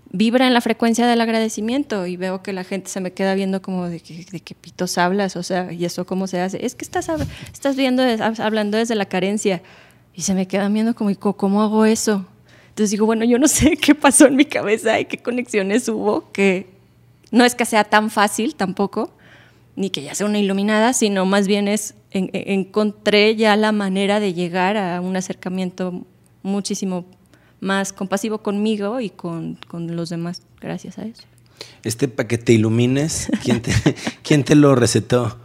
[0.09, 3.61] vibra en la frecuencia del agradecimiento y veo que la gente se me queda viendo
[3.61, 6.65] como de, que, pitos hablas, o sea, ¿y eso cómo se hace?
[6.65, 7.07] Es que estás,
[7.53, 8.01] estás viendo,
[8.39, 9.61] hablando desde la carencia
[10.15, 12.25] y se me quedan viendo como, ¿cómo hago eso?
[12.69, 16.31] Entonces digo, bueno, yo no sé qué pasó en mi cabeza y qué conexiones hubo,
[16.31, 16.65] que
[17.29, 19.13] no es que sea tan fácil tampoco,
[19.75, 24.33] ni que ya sea una iluminada, sino más bien es, encontré ya la manera de
[24.33, 26.07] llegar a un acercamiento
[26.43, 27.05] muchísimo
[27.59, 31.23] más compasivo conmigo y con, los demás, gracias a eso.
[31.83, 33.71] Este para que te ilumines, ¿quién te,
[34.23, 35.37] ¿quién te lo recetó?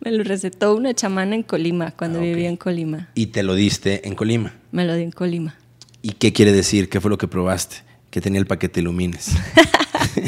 [0.00, 3.08] Me lo recetó una chamana en Colima, cuando ah, vivía en Colima.
[3.14, 4.54] ¿Y te lo diste en Colima?
[4.70, 5.56] Me lo di en Colima.
[6.02, 6.88] ¿Y qué quiere decir?
[6.88, 7.78] ¿Qué fue lo que probaste?
[8.10, 9.32] Que tenía el paquete ilumines.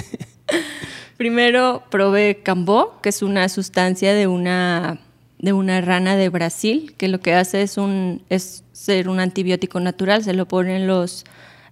[1.17, 5.01] Primero probé cambó, que es una sustancia de una
[5.41, 9.79] de una rana de Brasil, que lo que hace es, un, es ser un antibiótico
[9.79, 11.25] natural, se lo ponen los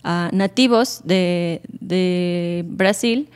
[0.05, 3.31] ah, nativos de, de, Brasil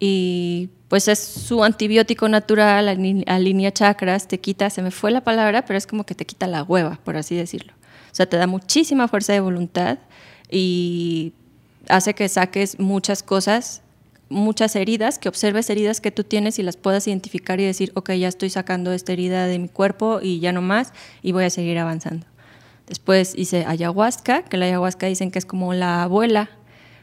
[0.00, 2.88] y pues es su antibiótico natural,
[3.26, 6.46] alinea chakras, te quita, se me fue la palabra, pero es como que te quita
[6.46, 7.74] la hueva, por así decirlo.
[8.10, 9.98] O sea, te da muchísima fuerza de voluntad
[10.50, 11.34] y
[11.88, 13.82] hace que saques muchas cosas
[14.30, 18.12] muchas heridas, que observes heridas que tú tienes y las puedas identificar y decir, ok,
[18.12, 21.50] ya estoy sacando esta herida de mi cuerpo y ya no más y voy a
[21.50, 22.26] seguir avanzando.
[22.92, 26.50] Después hice ayahuasca, que la ayahuasca dicen que es como la abuela.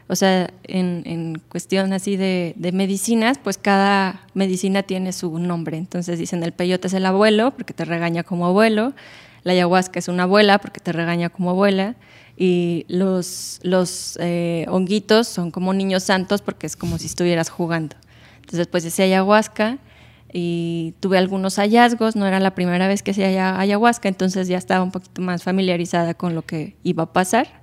[0.06, 5.78] O sea, en, cuestión así de, de, medicinas, pues cada medicina tiene su nombre.
[5.78, 8.94] Entonces dicen el peyote es el abuelo porque te regaña como abuelo,
[9.42, 11.96] la ayahuasca es una abuela porque te regaña como abuela,
[12.36, 17.96] y los, los eh, honguitos son como niños santos porque es como si estuvieras jugando.
[18.36, 19.78] Entonces después hice ayahuasca
[20.32, 24.84] y tuve algunos hallazgos, no era la primera vez que hacía ayahuasca, entonces ya estaba
[24.84, 27.60] un poquito más familiarizada con lo que iba a pasar.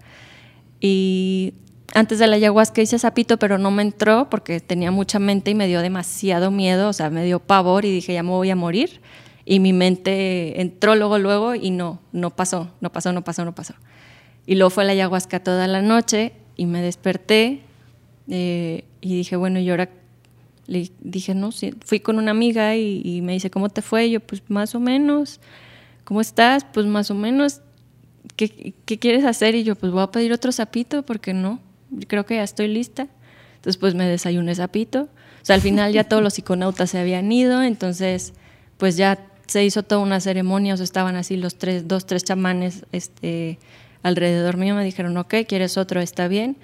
[0.79, 1.53] Y
[1.93, 5.55] antes de la ayahuasca hice sapito, pero no me entró porque tenía mucha mente y
[5.55, 8.55] me dio demasiado miedo, o sea, me dio pavor y dije, ya me voy a
[8.55, 9.01] morir.
[9.45, 13.55] Y mi mente entró luego, luego y no, no pasó, no pasó, no pasó, no
[13.55, 13.75] pasó.
[14.45, 17.61] Y luego fue la ayahuasca toda la noche y me desperté
[18.29, 19.89] eh, y dije, bueno, y ahora
[20.67, 21.73] le dije, no, sí.
[21.85, 24.07] fui con una amiga y, me dice, ¿cómo te fue?
[24.07, 25.39] Y yo, pues más o menos.
[26.03, 26.65] ¿Cómo estás?
[26.65, 27.61] Pues más o menos.
[28.35, 29.55] ¿Qué, ¿Qué, quieres hacer?
[29.55, 31.59] Y yo, pues voy a pedir otro sapito porque no,
[32.07, 33.07] creo que ya estoy lista.
[33.55, 35.09] Entonces, pues me desayuné sapito.
[35.41, 38.33] O sea, al final ya todos los psiconautas se habían ido, entonces,
[38.77, 42.25] pues ya se hizo toda una ceremonia, o sea, estaban así los tres, dos, tres
[42.25, 43.57] chamanes, este,
[44.03, 46.01] alrededor mío me dijeron, ok, ¿quieres otro?
[46.01, 46.57] Está bien.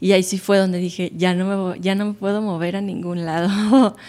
[0.00, 2.80] Y ahí sí fue donde dije, ya no me, ya no me puedo mover a
[2.80, 3.96] ningún lado.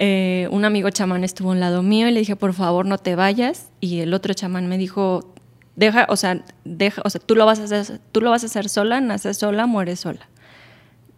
[0.00, 2.98] Eh, un amigo chamán estuvo a un lado mío y le dije, por favor, no
[2.98, 3.66] te vayas.
[3.80, 5.34] Y el otro chamán me dijo,
[5.74, 8.46] deja, o sea, deja, o sea, tú lo vas a hacer, tú lo vas a
[8.46, 10.28] hacer sola, naces sola, mueres sola.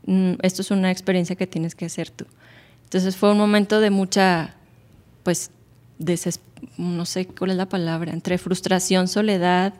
[0.06, 2.24] Mm, esto es una experiencia que tienes que hacer tú.
[2.85, 4.54] Entonces fue un momento de mucha,
[5.22, 5.50] pues,
[6.76, 9.74] no sé cuál es la palabra, entre frustración, soledad,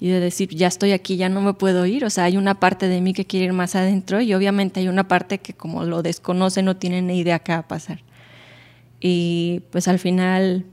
[0.00, 2.06] y de decir, ya estoy aquí, ya no me puedo ir.
[2.06, 4.88] O sea, hay una parte de mí que quiere ir más adentro y obviamente hay
[4.88, 8.02] una parte que como lo desconoce no tiene ni idea qué va a pasar.
[8.98, 10.64] Y pues al final,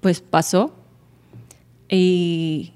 [0.00, 0.74] pues pasó.
[1.88, 2.72] Y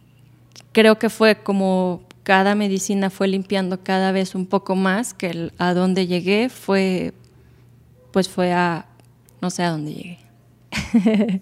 [0.70, 5.74] creo que fue como cada medicina fue limpiando cada vez un poco más, que a
[5.74, 7.12] donde llegué fue,
[8.12, 8.86] pues fue a,
[9.40, 10.18] no sé a dónde llegué.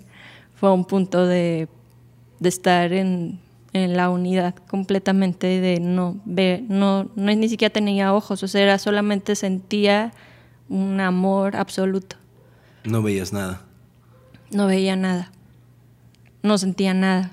[0.55, 1.68] fue a un punto de,
[2.38, 3.38] de estar en
[3.73, 8.63] en la unidad completamente de no ver, no, no ni siquiera tenía ojos, o sea,
[8.63, 10.13] era solamente sentía
[10.69, 12.17] un amor absoluto.
[12.85, 13.63] No veías nada.
[14.51, 15.31] No veía nada.
[16.43, 17.31] No sentía nada.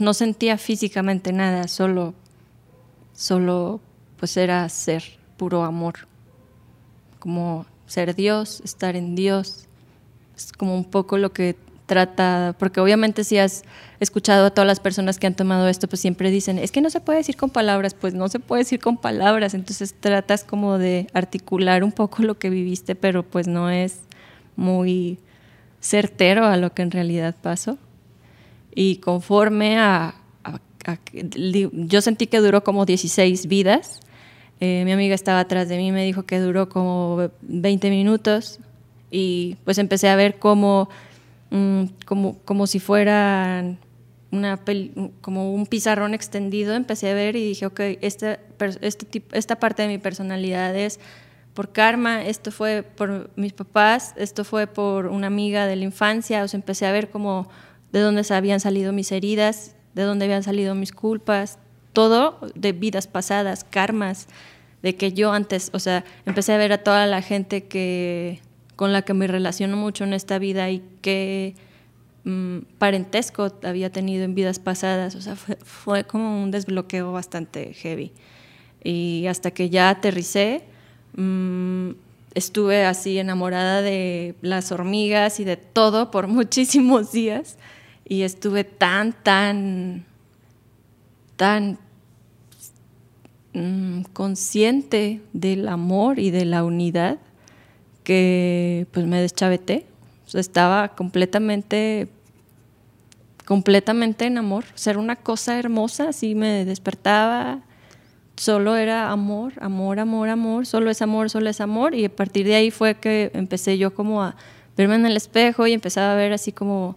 [0.00, 2.14] no sentía físicamente nada, solo,
[3.12, 3.80] solo
[4.18, 5.04] pues era ser,
[5.36, 6.08] puro amor.
[7.18, 9.66] Como ser Dios, estar en Dios.
[10.36, 13.62] Es como un poco lo que trata, porque obviamente si has
[14.00, 16.90] escuchado a todas las personas que han tomado esto, pues siempre dicen, es que no
[16.90, 20.78] se puede decir con palabras, pues no se puede decir con palabras, entonces tratas como
[20.78, 24.00] de articular un poco lo que viviste, pero pues no es
[24.56, 25.18] muy
[25.80, 27.78] certero a lo que en realidad pasó.
[28.74, 30.14] Y conforme a,
[31.72, 34.00] yo sentí que duró como 16 vidas,
[34.60, 38.58] eh, mi amiga estaba atrás de mí, me dijo que duró como 20 minutos
[39.10, 40.88] y pues empecé a ver cómo
[41.50, 43.64] Mm, como, como si fuera
[44.32, 44.60] una
[45.20, 48.40] como un pizarrón extendido, empecé a ver y dije, ok, este,
[48.80, 50.98] este esta parte de mi personalidad es
[51.54, 56.42] por karma, esto fue por mis papás, esto fue por una amiga de la infancia,
[56.42, 57.48] o sea, empecé a ver como
[57.92, 61.58] de dónde habían salido mis heridas, de dónde habían salido mis culpas,
[61.94, 64.26] todo de vidas pasadas, karmas,
[64.82, 68.42] de que yo antes, o sea, empecé a ver a toda la gente que
[68.76, 71.54] con la que me relaciono mucho en esta vida y qué
[72.24, 75.14] mm, parentesco había tenido en vidas pasadas.
[75.14, 78.12] O sea, fue, como un desbloqueo bastante heavy.
[78.84, 80.62] Y hasta que ya aterricé,
[81.16, 81.92] mm,
[82.34, 87.56] estuve así enamorada de las hormigas y de todo por muchísimos días.
[88.04, 90.04] Y estuve tan, tan,
[91.36, 91.78] tan
[93.54, 97.18] mm, consciente del amor y de la unidad
[98.06, 99.84] que pues me deschaveté.
[100.32, 102.06] estaba completamente,
[103.44, 104.64] completamente en amor.
[104.76, 107.62] Ser una cosa hermosa, así me despertaba.
[108.36, 110.66] Solo era amor, amor, amor, amor.
[110.66, 111.96] Solo es amor, solo es amor.
[111.96, 114.36] Y a partir de ahí fue que empecé yo como a
[114.76, 116.94] verme en el espejo y empezaba a ver así como,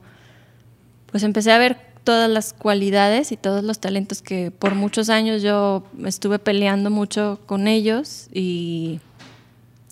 [1.07, 5.41] pues empecé a ver todas las cualidades y todos los talentos que por muchos años
[5.41, 8.99] yo estuve peleando mucho con ellos y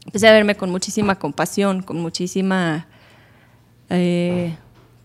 [0.08, 2.88] empecé a verme con muchísima compasión, con muchísima,
[3.90, 4.56] eh,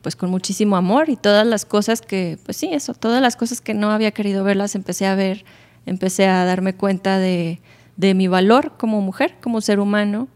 [0.00, 3.60] pues con muchísimo amor y todas las cosas que, pues sí, eso, todas las cosas
[3.60, 5.44] que no había querido verlas empecé a ver,
[5.86, 7.60] empecé a darme cuenta de,
[7.96, 10.28] de mi valor como mujer, como ser humano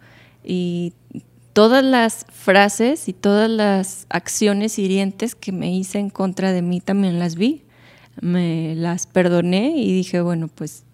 [0.45, 0.93] y
[1.53, 6.81] todas las frases y todas las acciones hirientes que me hice en contra de mí
[6.81, 7.63] también las vi,
[8.21, 10.86] me las perdoné y dije, bueno, pues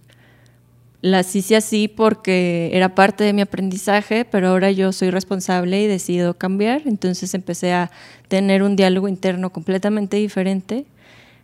[1.02, 5.88] las hice así porque era parte de mi aprendizaje, pero ahora yo soy responsable y
[5.88, 6.82] decido cambiar.
[6.86, 7.90] Entonces empecé a
[8.28, 10.86] tener un diálogo interno completamente diferente,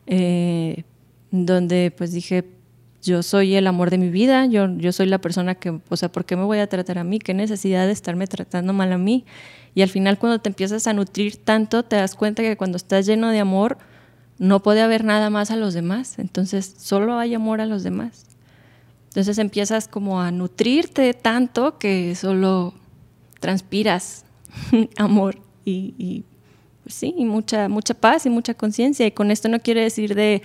[0.07, 0.85] eh,
[1.33, 2.44] donde pues dije,
[3.03, 6.11] yo soy el amor de mi vida, yo, yo soy la persona que, o sea,
[6.11, 7.18] ¿por qué me voy a tratar a mí?
[7.18, 9.25] ¿Qué necesidad de estarme tratando mal a mí?
[9.75, 13.07] Y al final cuando te empiezas a nutrir tanto, te das cuenta que cuando estás
[13.07, 13.79] lleno de amor,
[14.38, 16.21] no puede haber nada más a los demás.
[16.21, 18.28] Entonces solo hay amor a los demás.
[19.09, 22.75] Entonces empiezas como a nutrirte tanto que solo
[23.40, 24.25] transpiras
[24.97, 26.25] amor y,
[26.83, 29.07] pues sí, y mucha, mucha paz y mucha conciencia.
[29.07, 30.42] Y con esto no quiere decir de,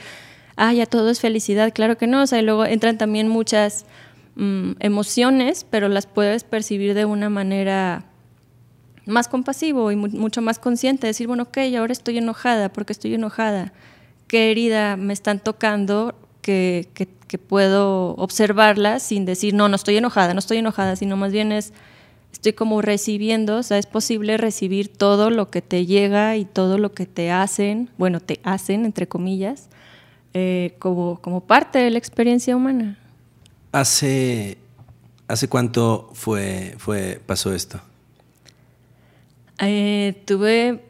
[0.57, 2.23] ah, ya todo es felicidad, claro que no.
[2.23, 3.85] O sea, y luego entran también muchas
[4.35, 8.05] mm, emociones, pero las puedes percibir de una manera
[9.05, 11.07] más compasivo y mucho más consciente.
[11.07, 13.73] Decir, bueno, ok, ahora estoy enojada, porque estoy enojada.
[14.27, 16.15] ¿Qué herida me están tocando?
[16.43, 17.07] Que, que,
[17.39, 21.73] puedo observarla sin decir, no, no estoy enojada, no estoy enojada, sino más bien es,
[22.31, 26.77] estoy como recibiendo, o sea, es posible recibir todo lo que te llega y todo
[26.77, 29.69] lo que te hacen, bueno, te hacen, entre comillas,
[30.35, 32.99] eh, como, como parte de la experiencia humana.
[33.71, 34.59] ¿Hace,
[35.27, 37.81] hace cuánto fue, fue, pasó esto?
[39.57, 40.83] Eh, tuve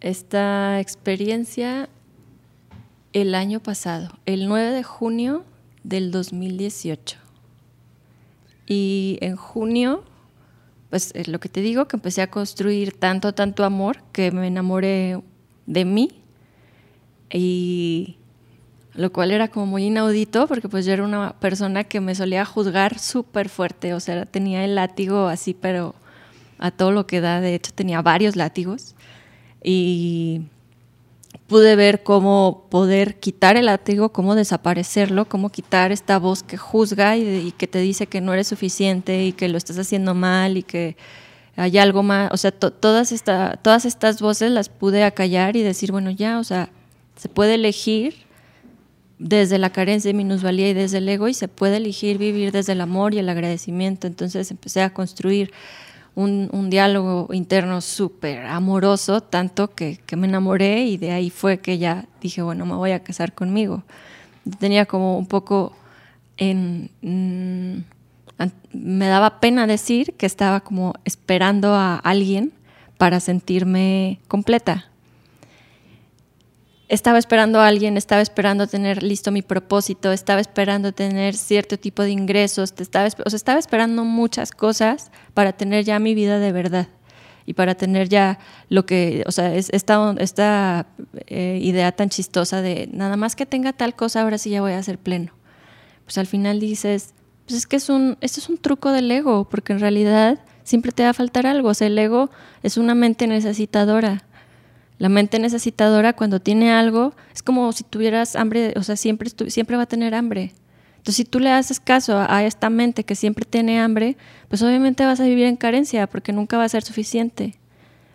[0.00, 1.88] esta experiencia
[3.12, 5.44] el año pasado, el 9 de junio
[5.82, 7.16] del 2018.
[8.66, 10.04] Y en junio,
[10.90, 14.46] pues es lo que te digo, que empecé a construir tanto, tanto amor que me
[14.46, 15.22] enamoré
[15.66, 16.10] de mí.
[17.30, 18.16] Y
[18.94, 22.44] lo cual era como muy inaudito porque pues yo era una persona que me solía
[22.44, 25.94] juzgar súper fuerte, o sea, tenía el látigo así, pero
[26.58, 28.96] a todo lo que da, de hecho tenía varios látigos.
[29.62, 30.42] Y
[31.48, 37.16] pude ver cómo poder quitar el látigo, cómo desaparecerlo, cómo quitar esta voz que juzga
[37.16, 40.62] y, que te dice que no eres suficiente y que lo estás haciendo mal y
[40.62, 40.96] que
[41.56, 42.30] hay algo más.
[42.32, 46.44] O sea, todas, esta, todas estas voces las pude acallar y decir, bueno, ya, o
[46.44, 46.68] sea,
[47.16, 48.14] se puede elegir
[49.18, 52.72] desde la carencia y minusvalía y desde el ego y se puede elegir vivir desde
[52.72, 54.06] el amor y el agradecimiento.
[54.06, 55.50] Entonces empecé a construir
[56.18, 62.06] un, diálogo interno súper amoroso, tanto que, me enamoré y de ahí fue que ya
[62.20, 63.84] dije, bueno, me voy a casar conmigo.
[64.58, 65.72] Tenía como un poco
[66.36, 66.90] en...
[67.02, 67.84] Mm,
[68.72, 72.52] me daba pena decir que estaba como esperando a alguien
[72.96, 74.87] para sentirme completa.
[76.88, 82.02] Estaba esperando a alguien, estaba esperando tener listo mi propósito, estaba esperando tener cierto tipo
[82.02, 86.50] de ingresos, estaba, o sea, estaba esperando muchas cosas para tener ya mi vida de
[86.50, 86.88] verdad
[87.44, 90.86] y para tener ya lo que, o sea, es, esta, esta
[91.26, 94.72] eh, idea tan chistosa de nada más que tenga tal cosa, ahora sí ya voy
[94.72, 95.32] a ser pleno.
[96.04, 97.14] Pues al final dices,
[97.46, 100.92] pues es que es un, esto es un truco del ego, porque en realidad siempre
[100.92, 102.30] te va a faltar algo, o sea, el ego
[102.62, 104.27] es una mente necesitadora
[104.98, 109.76] la mente necesitadora cuando tiene algo es como si tuvieras hambre, o sea, siempre, siempre
[109.76, 110.52] va a tener hambre.
[110.96, 114.16] Entonces, si tú le haces caso a esta mente que siempre tiene hambre,
[114.48, 117.54] pues obviamente vas a vivir en carencia porque nunca va a ser suficiente.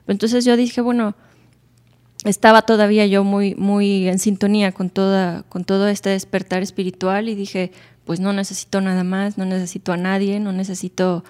[0.08, 1.16] Entonces yo dije, bueno,
[2.26, 7.36] estaba todavía yo muy, muy en sintonía con, toda, con todo este despertar espiritual y
[7.36, 7.72] dije,
[8.06, 11.24] pues no necesito nada más, no necesito a nadie, no necesito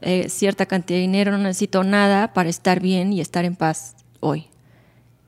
[0.00, 3.96] eh, cierta cantidad de dinero, no necesito nada para estar bien y estar en paz
[4.20, 4.48] hoy.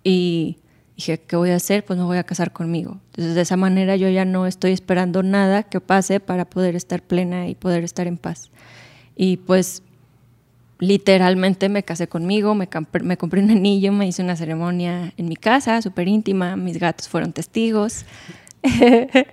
[0.09, 0.59] Y
[0.95, 1.85] dije, ¿qué voy a hacer?
[1.85, 3.01] Pues me voy a casar conmigo.
[3.07, 7.03] Entonces, de esa manera yo ya no estoy esperando nada que pase para poder estar
[7.03, 8.53] plena y poder estar en paz.
[9.17, 9.83] Y pues
[10.79, 12.69] literalmente me casé conmigo, me,
[13.03, 17.09] me compré un anillo, me hice una ceremonia en mi casa, súper íntima, mis gatos
[17.09, 18.05] fueron testigos.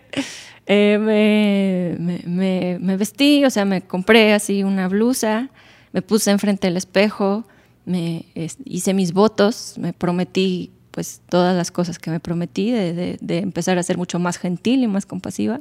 [0.66, 5.50] Eh, me, me, me, vestí, o sea, me compré así una blusa,
[5.92, 7.44] me puse enfrente del espejo,
[7.86, 8.26] me
[8.66, 13.84] hice mis votos, me prometí pues todas las cosas que me prometí de, empezar a
[13.84, 15.60] ser mucho más gentil y más compasiva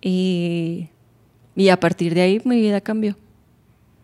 [0.00, 0.88] y,
[1.70, 3.12] a partir de ahí mi vida cambió.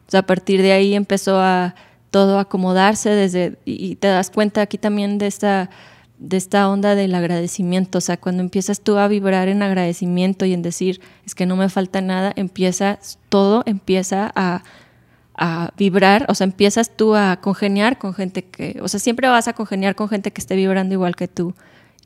[0.08, 1.74] O sea, a partir de ahí empezó a
[2.10, 5.70] todo acomodarse desde y te das cuenta aquí también de esta
[6.18, 10.52] de esta onda del agradecimiento, o sea, cuando empiezas tú a vibrar en agradecimiento y
[10.52, 12.98] en decir, es que no me falta nada, empieza
[13.30, 14.62] todo empieza a
[15.42, 19.48] a vibrar, o sea, empiezas tú a congeniar con gente que, o sea, siempre vas
[19.48, 21.54] a congeniar con gente que esté vibrando igual que tú.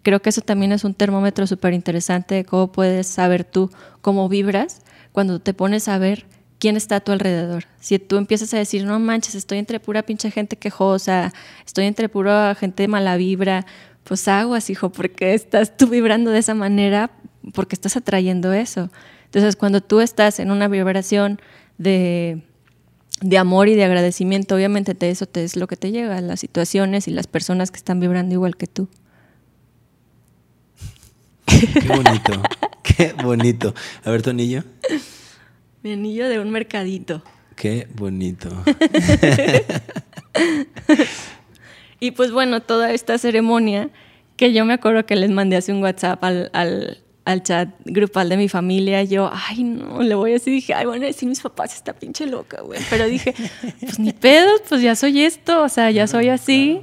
[0.03, 3.73] Creo que eso también es un termómetro súper interesante de cómo puedes saber tú
[4.03, 6.27] cómo vibras cuando te pones a ver
[6.61, 7.65] quién está a tu alrededor.
[7.81, 11.33] Si tú empiezas a decir, no manches, estoy entre pura pinche gente quejosa,
[11.67, 13.67] estoy entre pura gente mala vibra,
[14.05, 17.11] pues aguas, hijo, porque estás tú vibrando de esa manera,
[17.53, 18.91] porque estás atrayendo eso.
[19.25, 21.41] Entonces, cuando tú estás en una vibración
[21.79, 22.45] de
[23.25, 26.41] de amor y de agradecimiento, obviamente te, eso te es lo que te llega, las
[26.41, 28.87] situaciones y las personas que están vibrando igual que tú.
[31.47, 32.43] Qué bonito,
[32.83, 33.75] qué bonito.
[34.05, 34.63] A ver tu anillo.
[35.83, 37.23] Mi anillo de un mercadito.
[37.57, 38.51] Qué bonito.
[42.01, 43.89] y pues bueno, toda esta ceremonia
[44.37, 47.04] que yo me acuerdo que les mandé hace un WhatsApp al, al
[47.43, 51.07] chat grupal de mi familia, yo, ay, no, le voy a decir, dije, ay, bueno,
[51.07, 52.81] decir mis papás, está pinche loca, güey.
[52.91, 53.35] Pero dije,
[53.81, 56.83] pues ni pedos, pues ya soy esto, o sea, ya soy así.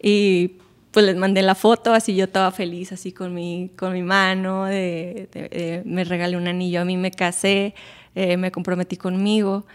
[0.00, 0.52] Y
[0.92, 4.64] pues les mandé la foto, así yo estaba feliz, así con mi, con mi mano,
[4.64, 7.74] de, me regalé un anillo, a mí me casé,
[8.14, 9.66] eh, me comprometí conmigo.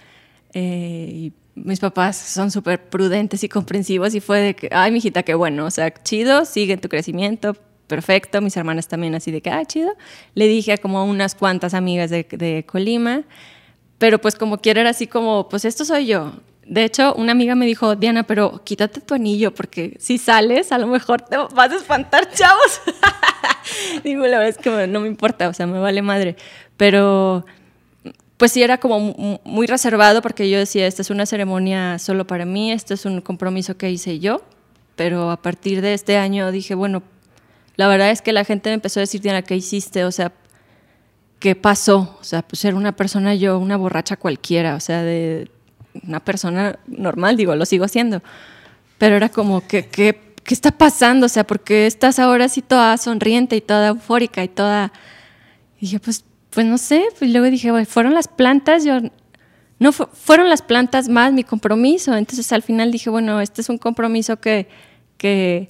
[0.53, 5.24] Eh, y mis papás son súper prudentes y comprensivos y fue de que, ay, mijita,
[5.24, 7.55] qué bueno, o sea, chido, sigue tu crecimiento,
[7.88, 9.95] perfecto, mis hermanas también así de que, ah, chido.
[10.33, 13.23] Le dije a como unas cuantas amigas de, Colima,
[13.97, 16.33] pero pues como quiera era así como, pues esto soy yo.
[16.65, 20.79] De hecho, una amiga me dijo, Diana, pero quítate tu anillo porque si sales a
[20.79, 22.81] lo mejor te vas a espantar, chavos.
[24.03, 26.36] Digo, la verdad es que no me importa, o sea, me vale madre.
[26.77, 27.45] Pero
[28.38, 32.45] pues sí era como muy reservado porque yo decía, esta es una ceremonia solo para
[32.45, 34.41] mí, este es un compromiso que hice yo,
[34.95, 37.01] pero a partir de este año dije, bueno,
[37.76, 40.05] la verdad es que la gente me empezó a decir, Diana, ¿qué hiciste?
[40.05, 40.32] O sea,
[41.39, 42.17] ¿qué pasó?
[42.19, 45.49] O sea, pues era una persona yo, una borracha cualquiera, o sea, de
[46.03, 48.21] una persona normal, digo, lo sigo siendo.
[48.97, 51.26] Pero era como, ¿qué, qué, qué está pasando?
[51.26, 54.91] O sea, ¿por qué estás ahora así toda sonriente y toda eufórica y toda...
[55.78, 57.05] Y dije, pues, pues no sé.
[57.19, 58.99] Pues luego dije, bueno, fueron las plantas, yo...
[59.78, 62.15] No, fueron las plantas más mi compromiso.
[62.15, 64.69] Entonces al final dije, bueno, este es un compromiso que,
[65.17, 65.69] que,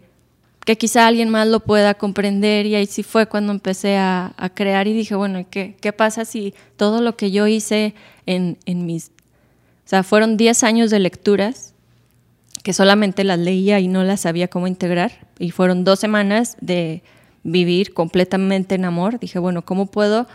[0.65, 4.87] que quizá alguien más lo pueda comprender y ahí sí fue cuando empecé a, crear
[4.87, 7.93] y dije, bueno, ¿qué, ¿qué, pasa si todo lo que yo hice
[8.25, 9.09] en, en mis...
[9.09, 11.75] O sea, fueron 10 años de lecturas
[12.63, 17.03] que solamente las leía y no las sabía cómo integrar y fueron dos semanas de
[17.43, 19.19] vivir completamente en amor.
[19.19, 20.27] Dije, bueno, ¿cómo puedo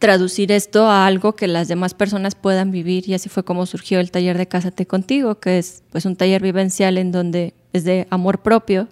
[0.00, 3.08] traducir esto a algo que las demás personas puedan vivir?
[3.08, 6.42] Y así fue como surgió el taller de Cásate contigo, que es pues un taller
[6.42, 8.88] vivencial en donde es de amor propio,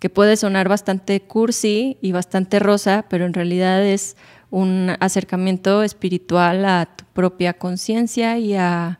[0.00, 4.16] que puede sonar bastante cursi y bastante rosa, pero en realidad es
[4.50, 8.98] un acercamiento espiritual a tu propia conciencia y a,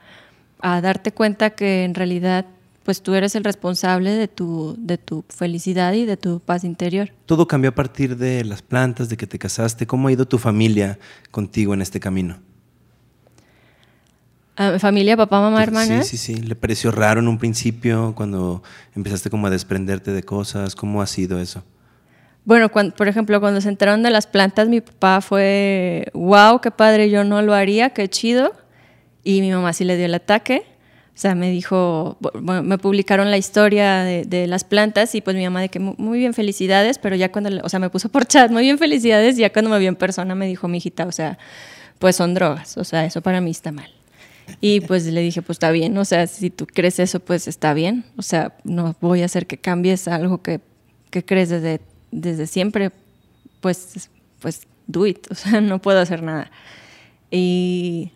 [0.62, 2.44] darte cuenta que en realidad
[2.84, 7.12] pues tú eres el responsable de tu, de tu felicidad y de tu paz interior.
[7.24, 9.86] Todo cambió a partir de las plantas, de que te casaste.
[9.86, 10.98] ¿Cómo ha ido tu familia
[11.30, 12.40] contigo en este camino?
[14.60, 16.06] ¿A familia, papá, mamá, hermanas?
[16.06, 16.42] Sí, sí, sí.
[16.42, 18.62] ¿Le pareció raro en un principio cuando
[18.94, 20.74] empezaste como a desprenderte de cosas?
[20.74, 21.64] ¿Cómo ha sido eso?
[22.44, 27.08] Bueno, por ejemplo, cuando se enteraron de las plantas, mi papá fue, wow, qué padre,
[27.08, 28.52] yo no lo haría, qué chido.
[29.24, 30.66] Y mi mamá sí le dio el ataque.
[31.14, 35.44] O sea, me dijo, bueno, me publicaron la historia de, las plantas y pues mi
[35.44, 38.50] mamá de que muy bien, felicidades, pero ya cuando, o sea, me puso por chat,
[38.50, 41.12] muy bien, felicidades, y ya cuando me vio en persona me dijo, mi hijita, o
[41.12, 41.38] sea,
[41.98, 43.99] pues son drogas, o sea, eso para mí está mal.
[44.60, 47.74] Y pues le dije, pues está bien, o sea, si tú crees eso, pues está
[47.74, 50.60] bien, o sea, no voy a hacer que cambies algo que,
[51.10, 51.80] que crees desde
[52.10, 52.90] desde siempre,
[53.60, 56.50] pues, pues, do it, o sea, no puedo hacer nada.
[57.30, 58.12] Y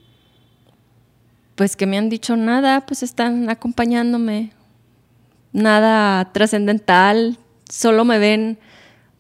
[1.55, 4.51] pues que me han dicho nada, pues están acompañándome,
[5.53, 7.39] nada trascendental,
[7.70, 8.59] solo me ven,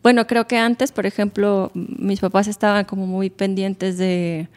[0.02, 4.48] bueno, creo que antes, por ejemplo, mis papás estaban como muy pendientes de,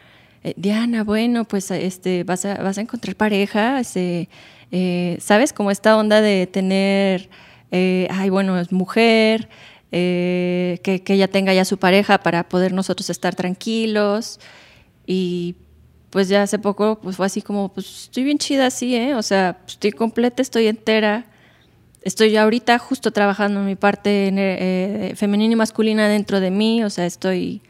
[0.44, 4.28] eh, Diana, bueno, pues este, vas, a, vas a encontrar pareja, este,
[4.70, 5.52] eh, ¿sabes?
[5.52, 7.28] Como esta onda de tener,
[7.70, 9.48] eh, ay, bueno, es mujer,
[9.92, 14.40] eh, que, ella tenga ya su pareja para poder nosotros estar tranquilos.
[15.06, 15.56] Y
[16.10, 19.14] pues ya hace poco pues fue así como, pues estoy bien chida así, ¿eh?
[19.14, 21.26] O sea, estoy completa, estoy entera.
[22.02, 27.06] Estoy ahorita justo trabajando en mi parte femenina y masculina dentro de mí, o sea,
[27.06, 27.60] estoy,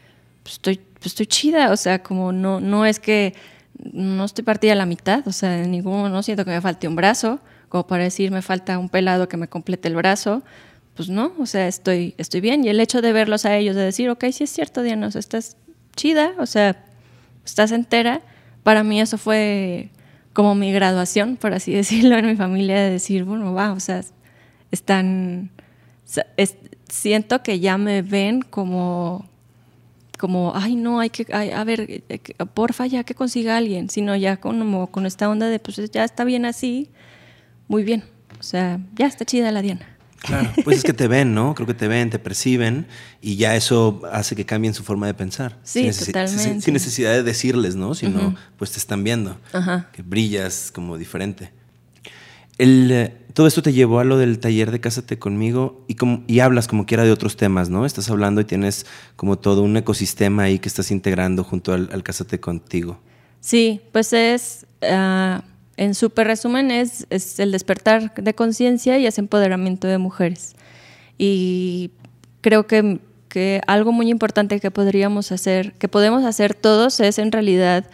[0.43, 3.33] pues, estoy, pues, estoy chida, o sea, como no, no es que
[3.93, 6.95] no estoy partida a la mitad, o sea, ningún, no siento que me falte un
[6.95, 7.39] brazo,
[7.69, 10.43] como para decir me falta un pelado que me complete el brazo,
[10.95, 12.65] pues no, o sea, estoy, estoy bien.
[12.65, 15.11] Y el hecho de verlos a ellos, de decir, ok, sí es cierto, Diana, o
[15.11, 15.55] sea, estás
[15.95, 16.83] chida, o sea,
[17.45, 18.21] estás entera,
[18.63, 19.91] para mí eso fue
[20.33, 24.03] como mi graduación, por así decirlo, en mi familia, de decir, bueno, va, o sea,
[24.71, 25.51] están,
[26.89, 29.29] siento que ya me ven como,
[30.19, 32.19] como, ay, no, hay que, a ver, eh,
[32.53, 36.25] porfa, ya que consiga alguien, sino ya como con esta onda de, pues ya está
[36.25, 36.89] bien así,
[37.69, 38.03] muy bien,
[38.37, 39.87] o sea, ya está chida la Diana.
[40.19, 41.55] Claro, pues es que te ven, ¿no?
[41.55, 42.87] Creo que te ven, te perciben
[43.21, 45.57] y ya eso hace que cambien su forma de pensar.
[45.63, 46.61] Sí, sin totalmente.
[46.61, 47.95] Sin, necesidad de decirles, ¿no?
[47.95, 49.39] Sino, pues te están viendo,
[49.93, 51.53] que brillas como diferente.
[52.59, 56.41] Eh, todo esto te llevó a lo del taller de Cásate conmigo y, como, y
[56.41, 57.85] hablas como quiera de otros temas, ¿no?
[57.85, 58.85] Estás hablando y tienes
[59.15, 62.99] como todo un ecosistema ahí que estás integrando junto al, Cásate contigo.
[63.39, 64.65] Sí, pues es...
[64.81, 65.43] Ah,
[65.77, 67.05] en súper resumen, es,
[67.39, 70.57] el despertar de conciencia y ese empoderamiento de mujeres.
[71.17, 71.91] Y
[72.41, 72.99] creo que,
[73.29, 77.89] que, algo muy importante que podríamos hacer, que podemos hacer todos, es en realidad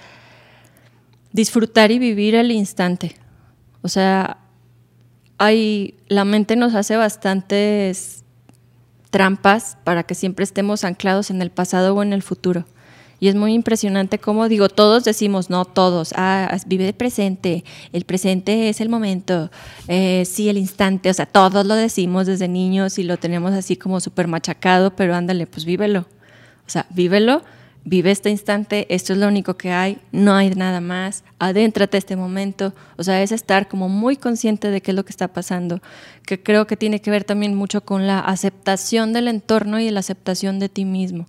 [1.31, 3.17] disfrutar y vivir el instante.
[3.83, 4.39] O sea,
[5.37, 8.23] hay, la mente nos hace bastantes
[9.09, 12.65] trampas para que siempre estemos anclados en el pasado o en el futuro.
[13.19, 17.63] Y es muy impresionante cómo, digo, todos decimos, no todos, ah, vive el presente,
[17.93, 19.51] el presente es el momento,
[19.87, 23.77] eh, sí, el instante, o sea, todos lo decimos desde niños y lo tenemos así
[23.77, 26.01] como súper machacado, pero ándale, pues vívelo.
[26.67, 27.41] O sea, vívelo,
[27.85, 32.15] vive este instante, esto es lo único que hay, no hay nada más, adéntrate este
[32.15, 35.81] momento, o sea, es estar como muy consciente de qué es lo que está pasando,
[36.25, 39.99] que creo que tiene que ver también mucho con la aceptación del entorno y la
[39.99, 41.27] aceptación de ti mismo.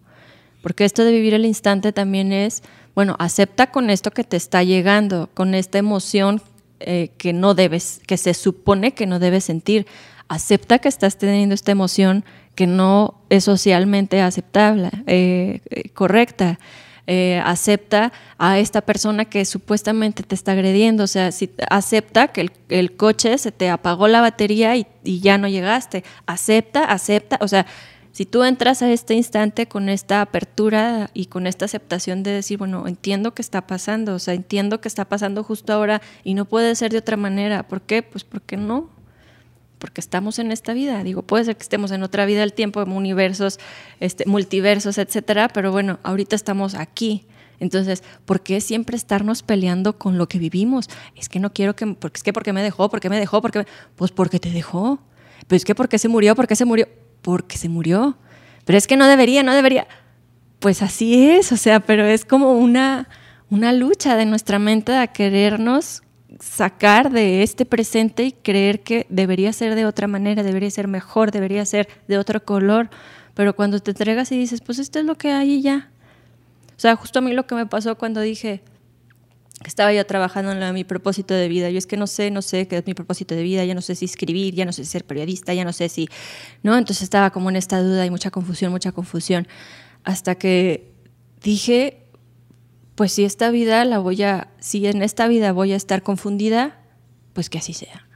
[0.63, 2.63] Porque esto de vivir el instante también es,
[2.95, 6.41] bueno, acepta con esto que te está llegando, con esta emoción
[6.81, 9.87] eh, que no debes, que se supone que no debes sentir.
[10.29, 12.25] Acepta que estás teniendo esta emoción
[12.55, 16.59] que no es socialmente aceptable, eh, eh, correcta.
[17.45, 22.97] acepta a esta persona que supuestamente te está agrediendo, o sea, si acepta que el,
[22.97, 27.65] coche se te apagó la batería y, y, ya no llegaste, acepta, acepta, o sea,
[28.17, 32.57] si tú entras a este instante con esta apertura y con esta aceptación de decir,
[32.57, 36.47] bueno, entiendo que está pasando, o sea, entiendo que está pasando justo ahora y no
[36.47, 37.69] puede ser de otra manera.
[37.69, 38.03] ¿Por qué?
[38.03, 38.89] Pues porque no.
[39.79, 41.03] Porque estamos en esta vida.
[41.05, 43.59] Digo, puede ser que estemos en otra vida del tiempo, en universos,
[44.01, 47.27] este, multiversos, etcétera, pero bueno, ahorita estamos aquí.
[47.59, 50.89] Entonces, ¿por qué siempre estarnos peleando con lo que vivimos?
[51.15, 53.67] Es que no quiero que, porque es que porque me dejó, porque me dejó, porque
[53.97, 54.99] pues porque te dejó.
[55.47, 56.87] Pues es que porque se murió, porque se murió
[57.27, 58.17] porque se murió.
[58.65, 59.89] Pero es que no debería, no debería.
[60.61, 63.09] Pues así es, o sea, pero es como una,
[63.51, 66.05] una lucha de nuestra mente a querernos
[66.41, 71.31] sacar de este presente y creer que debería ser de otra manera, debería ser mejor,
[71.31, 72.91] debería ser de otro color.
[73.35, 75.91] Pero cuando te entregas y dices, pues esto es lo que hay y ya.
[76.77, 78.63] O sea, justo a mí lo que me pasó cuando dije,
[79.65, 81.71] estaba yo trabajando en mi propósito de vida.
[81.71, 83.81] Yo es que no sé, no sé qué es mi propósito de vida, ya no
[83.81, 86.09] sé si escribir, ya no sé si ser periodista, ya no sé si,
[86.63, 86.77] ¿no?
[86.77, 89.49] Entonces estaba como en esta duda y mucha confusión, mucha confusión,
[90.05, 90.93] hasta que
[91.43, 92.06] dije,
[92.97, 96.81] pues si esta vida la voy a, si en esta vida voy a estar confundida,
[97.35, 98.09] pues que así sea.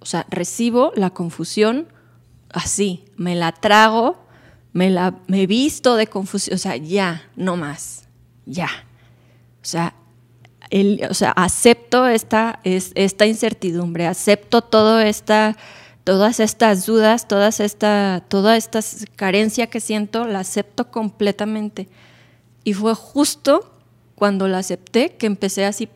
[0.00, 1.86] O sea, recibo la confusión
[2.50, 4.16] así, me la trago,
[4.72, 8.08] me la me visto de confusión, o sea, ya, no más,
[8.46, 8.68] ya.
[9.62, 9.94] O sea,
[11.10, 15.56] o sea, acepto esta, esta incertidumbre, acepto todo esta,
[16.04, 18.80] todas estas dudas, todas esta, toda esta
[19.16, 21.88] carencia que siento, la acepto completamente.
[22.66, 23.70] Y fue justo
[24.16, 25.88] cuando la acepté que empecé así,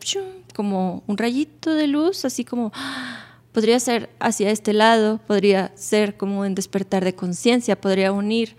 [0.55, 2.71] como un rayito de luz, así como,
[3.51, 8.55] podría ser hacia este lado, podría ser como en despertar de conciencia, podría unir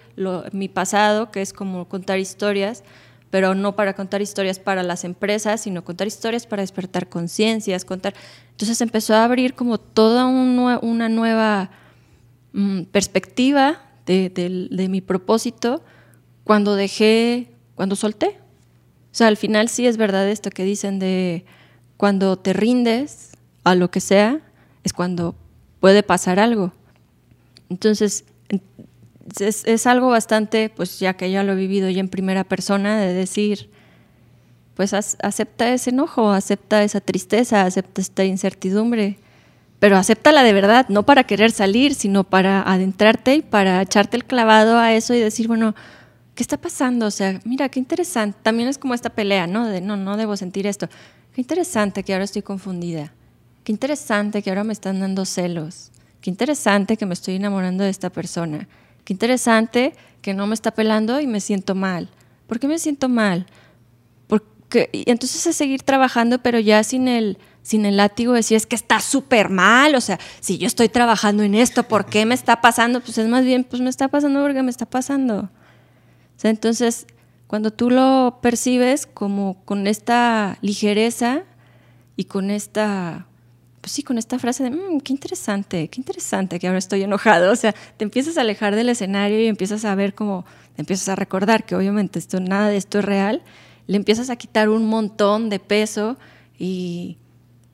[0.53, 2.85] mi pasado, que es como contar historias,
[3.31, 8.13] pero no para contar historias para las empresas, sino contar historias para despertar conciencias, contar...
[8.51, 11.71] Entonces empezó a abrir como toda una nueva
[12.53, 15.83] mm, perspectiva de, mi propósito
[16.45, 18.39] cuando dejé, cuando solté.
[19.13, 21.45] O sea, al final sí es verdad esto que dicen de
[21.97, 23.33] cuando te rindes
[23.65, 24.41] a lo que sea,
[24.85, 25.35] es cuando
[25.81, 26.73] puede pasar algo.
[27.69, 28.25] Entonces,
[29.41, 33.13] es, algo bastante, pues ya que ya lo he vivido ya en primera persona, de
[33.13, 33.71] decir,
[34.75, 39.19] pues acepta ese enojo, acepta esa tristeza, acepta esta incertidumbre,
[39.79, 44.25] pero acéptala de verdad, no para querer salir, sino para adentrarte y para echarte el
[44.25, 45.75] clavado a eso y decir, bueno,
[46.43, 47.07] ¿qué está pasando?
[47.07, 48.37] O sea, mira, qué interesante.
[48.43, 49.69] También es como esta pelea, ¿no?
[49.69, 50.89] De no, no debo sentir esto.
[51.33, 53.13] Qué interesante que ahora estoy confundida.
[53.63, 55.93] Qué interesante que ahora me están dando celos.
[56.21, 58.67] Qué interesante que me estoy enamorando de esta persona.
[59.05, 62.09] Qué interesante que no me está pelando y me siento mal.
[62.49, 63.47] ¿Por qué me siento mal?
[64.27, 68.67] Porque, y entonces es seguir trabajando, pero ya sin el, sin el látigo decir es
[68.67, 72.35] que está súper mal, o sea, si yo estoy trabajando en esto, ¿por qué me
[72.35, 73.01] está pasando?
[73.01, 75.49] Pues es más bien, pues me está pasando porque me está pasando.
[76.43, 77.07] Sea, entonces,
[77.47, 81.45] cuando tú lo percibes como con esta ligereza
[82.17, 83.29] y con esta
[83.81, 87.53] pues sí, con esta frase de, mmm, qué interesante, qué interesante que ahora estoy enojado.
[87.53, 91.09] O sea, te empiezas a alejar del escenario y empiezas a ver cómo, te empiezas
[91.11, 93.43] a recordar que obviamente esto, nada de esto es real,
[93.87, 96.19] le empiezas a quitar un montón de peso
[96.59, 97.19] y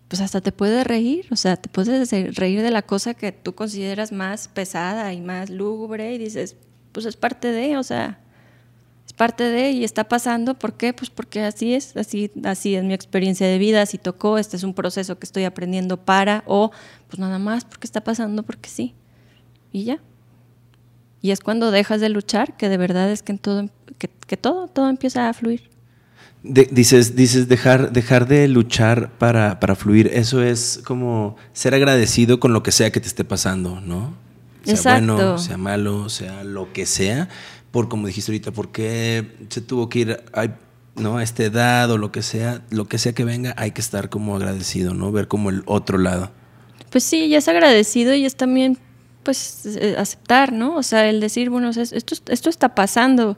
[0.09, 3.55] pues hasta te puedes reír, o sea, te puedes reír de la cosa que tú
[3.55, 6.57] consideras más pesada y más lúgubre y dices,
[6.93, 8.21] pues es parte de, o sea,
[9.19, 10.55] parte de y está pasando.
[10.55, 10.95] ¿Por qué?
[10.95, 14.63] Pues porque así es, así, así es mi experiencia de vida, así tocó, este es
[14.63, 16.71] un proceso que estoy aprendiendo para, o
[17.09, 18.95] pues nada más porque está pasando, porque sí.
[19.71, 19.99] Y ya.
[21.21, 24.69] Y es cuando dejas de luchar que de verdad es que, en todo, que, todo,
[24.69, 25.69] todo empieza a fluir.
[26.43, 30.09] dices, dices dejar, dejar de luchar para, para, fluir.
[30.15, 34.15] Eso es como ser agradecido con lo que sea que te esté pasando, ¿no?
[34.63, 37.29] Sea bueno, sea malo, sea lo que sea
[37.71, 40.49] por como dijiste ahorita, por qué se tuvo que ir a,
[40.97, 41.21] ¿no?
[41.21, 44.37] esta edad o lo que sea, lo que sea que venga, hay que estar como
[44.37, 45.13] agradecido, ¿no?
[45.13, 46.31] Ver como el otro lado.
[46.91, 48.79] Pues sí, ya es agradecido y es también
[49.23, 50.77] pues eh, aceptar, ¿no?
[50.77, 53.37] O sea, el decir, bueno, esto, esto está pasando.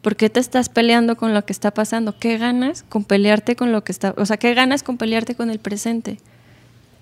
[0.00, 2.18] ¿Por qué te estás peleando con lo que está pasando?
[2.18, 5.50] ¿Qué ganas con pelearte con lo que está, o sea, qué ganas con pelearte con
[5.50, 6.18] el presente?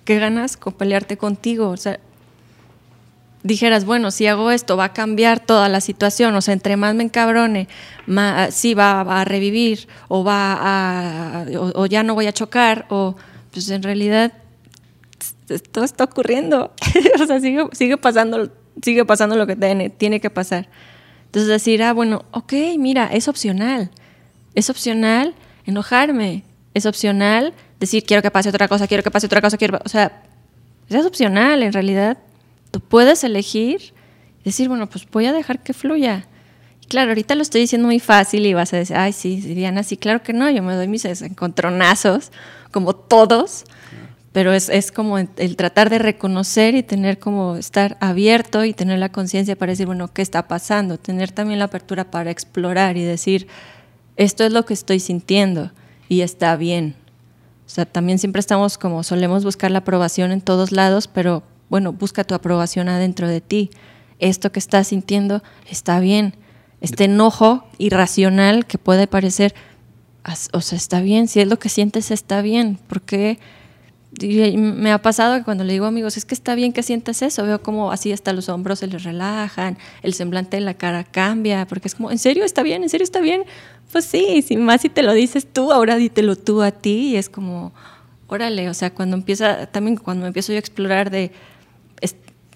[0.05, 1.69] ¿Qué ganas con pelearte contigo?
[1.69, 1.99] O sea,
[3.43, 6.95] dijeras, bueno, si hago esto va a cambiar toda la situación, o sea, entre más
[6.95, 7.67] me encabrone,
[8.07, 13.15] más, sí va, a revivir, o va a, o, ya no voy a chocar, o
[13.51, 14.33] pues en realidad
[15.71, 16.73] todo está ocurriendo,
[17.21, 18.49] o sea, sigue, sigue, pasando,
[18.81, 20.67] sigue pasando lo que tiene, tiene que pasar.
[21.25, 23.91] Entonces decir, ah, bueno, ok, mira, es opcional,
[24.55, 25.35] es opcional
[25.65, 29.79] enojarme, es opcional decir, quiero que pase otra cosa, quiero que pase otra cosa, quiero,
[29.83, 30.23] o sea,
[30.89, 32.17] es opcional en realidad
[32.73, 33.93] Tú puedes elegir
[34.43, 36.25] decir, bueno, pues voy a dejar que fluya.
[36.89, 39.95] Claro, ahorita lo estoy diciendo muy fácil y vas a decir, ay, sí, Diana, sí,
[39.95, 42.31] claro que no, yo me doy mis encontronazos,
[42.71, 43.65] como todos,
[44.31, 48.97] pero es, es como el, tratar de reconocer y tener como estar abierto y tener
[48.97, 50.97] la conciencia para decir, bueno, ¿qué está pasando?
[50.97, 53.45] Tener también la apertura para explorar y decir,
[54.17, 55.71] esto es lo que estoy sintiendo
[56.09, 56.95] y está bien.
[57.67, 61.43] O sea, también siempre estamos como solemos buscar la aprobación en todos lados, pero
[61.73, 63.71] bueno, busca tu aprobación adentro de ti.
[64.19, 66.35] Esto que estás sintiendo está bien.
[66.81, 69.55] Este enojo irracional que puede parecer,
[70.51, 73.39] o sea, está bien, si es lo que sientes está bien, porque
[74.21, 77.23] me ha pasado que cuando le digo a amigos, es que está bien que sientas
[77.23, 81.03] eso, veo como así hasta los hombros se les relajan, el semblante de la cara
[81.03, 82.83] cambia, porque es como, ¿en serio está bien?
[82.83, 83.45] ¿En serio está bien?
[83.91, 87.15] Pues sí, si más si te lo dices tú, ahora dítelo tú a ti y
[87.15, 87.73] es como,
[88.27, 91.31] órale, o sea, cuando empieza, también cuando empiezo yo a explorar de,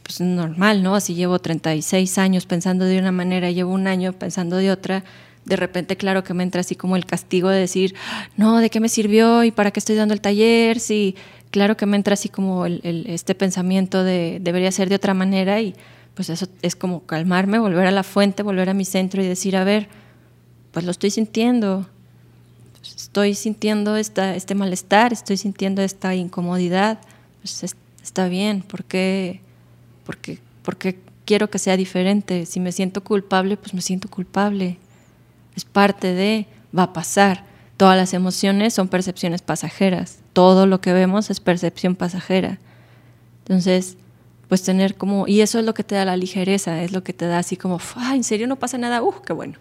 [0.07, 1.01] pues normal, ¿no?
[1.01, 5.03] Si llevo 36 años pensando de una manera, llevo un año pensando de otra,
[5.43, 7.93] de repente, claro que me entra así como el castigo de decir,
[8.37, 10.79] no, ¿de qué me sirvió y para qué estoy dando el taller?
[10.79, 11.17] Sí,
[11.51, 15.59] claro que me entra así como el, este pensamiento de debería ser de otra manera
[15.59, 15.75] y
[16.13, 19.57] pues eso es como calmarme, volver a la fuente, volver a mi centro y decir,
[19.57, 19.89] a ver,
[20.71, 21.85] pues lo estoy sintiendo,
[22.81, 26.97] estoy sintiendo esta, este malestar, estoy sintiendo esta incomodidad,
[27.41, 29.41] pues está bien, ¿por qué?
[30.07, 32.45] Porque, porque quiero que sea diferente.
[32.45, 34.77] Si me siento culpable, pues me siento culpable.
[35.55, 37.43] Es parte de, va a pasar.
[37.75, 40.19] Todas las emociones son percepciones pasajeras.
[40.31, 42.57] Todo lo que vemos es percepción pasajera.
[43.39, 43.97] Entonces,
[44.47, 47.11] pues tener como, y eso es lo que te da la ligereza, es lo que
[47.11, 49.03] te da así como, ah, ¿en serio no pasa nada?
[49.03, 49.57] Uh, qué bueno.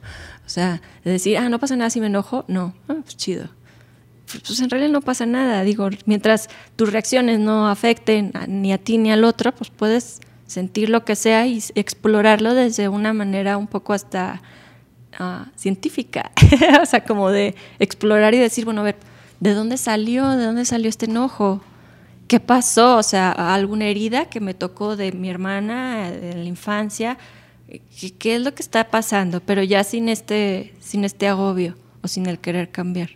[0.46, 3.48] O sea, de decir, ah, no pasa nada si me enojo, no, ah, pues chido.
[4.46, 8.98] Pues en realidad no pasa nada, digo, mientras tus reacciones no afecten ni a ti
[8.98, 13.66] ni al otro, pues puedes sentir lo que sea y explorarlo desde una manera un
[13.66, 14.42] poco hasta
[15.18, 16.30] ah, científica,
[16.82, 18.96] o sea, como de explorar y decir, bueno, a ver,
[19.40, 20.28] ¿de dónde salió?
[20.30, 21.62] ¿De dónde salió este enojo?
[22.26, 22.96] ¿qué pasó?
[22.96, 27.18] O sea, alguna herida que me tocó de mi hermana en la infancia,
[28.18, 29.40] ¿qué, es lo que está pasando?
[29.40, 33.10] Pero ya sin este, sin este agobio o sin el querer cambiar.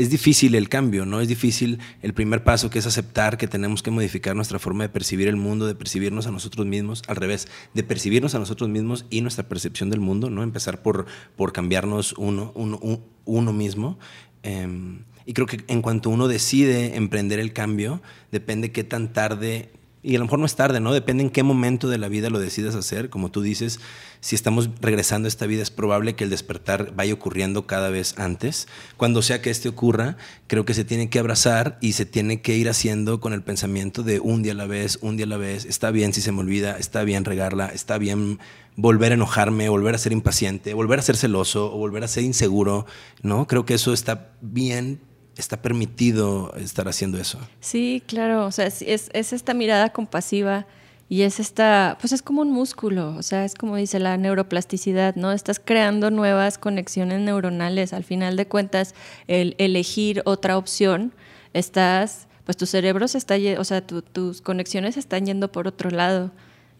[0.00, 1.20] Es difícil el cambio, ¿no?
[1.20, 4.88] Es difícil el primer paso que es aceptar que tenemos que modificar nuestra forma de
[4.88, 9.04] percibir el mundo, de percibirnos a nosotros mismos, al revés, de percibirnos a nosotros mismos
[9.10, 10.42] y nuestra percepción del mundo, ¿no?
[10.42, 11.04] Empezar por,
[11.36, 12.80] por cambiarnos uno, uno,
[13.26, 13.98] uno mismo.
[14.42, 18.00] Em, y creo que en cuanto uno decide emprender el cambio,
[18.32, 19.70] depende qué tan tarde,
[20.02, 20.94] y a lo mejor no es tarde, ¿no?
[20.94, 23.10] Depende en qué momento de la vida lo decidas hacer.
[23.10, 23.80] Como tú dices,
[24.20, 28.18] si estamos regresando a esta vida, es probable que el despertar vaya ocurriendo cada vez
[28.18, 28.66] antes.
[28.96, 32.56] Cuando sea que este ocurra, creo que se tiene que abrazar y se tiene que
[32.56, 35.36] ir haciendo con el pensamiento de un día a la vez, un día a la
[35.36, 35.66] vez.
[35.66, 38.38] Está bien si se me olvida, está bien regarla, está bien
[38.76, 42.24] volver a enojarme, volver a ser impaciente, volver a ser celoso o volver a ser
[42.24, 42.86] inseguro,
[43.20, 43.46] ¿no?
[43.46, 45.00] Creo que eso está bien
[45.40, 47.38] está permitido estar haciendo eso.
[47.60, 50.66] Sí, claro, o sea, es, es, esta mirada compasiva
[51.08, 55.16] y es esta, pues es como un músculo, o sea, es como dice la neuroplasticidad,
[55.16, 55.32] ¿no?
[55.32, 58.94] Estás creando nuevas conexiones neuronales, al final de cuentas,
[59.26, 61.12] el elegir otra opción,
[61.52, 66.30] estás, pues tu cerebro se está, o sea, tus conexiones están yendo por otro lado.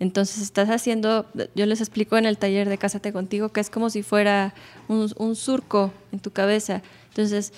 [0.00, 3.90] Entonces estás haciendo, yo les explico en el taller de Cásate contigo, que es como
[3.90, 4.54] si fuera
[4.88, 6.82] un, un surco en tu cabeza.
[7.08, 7.52] Entonces,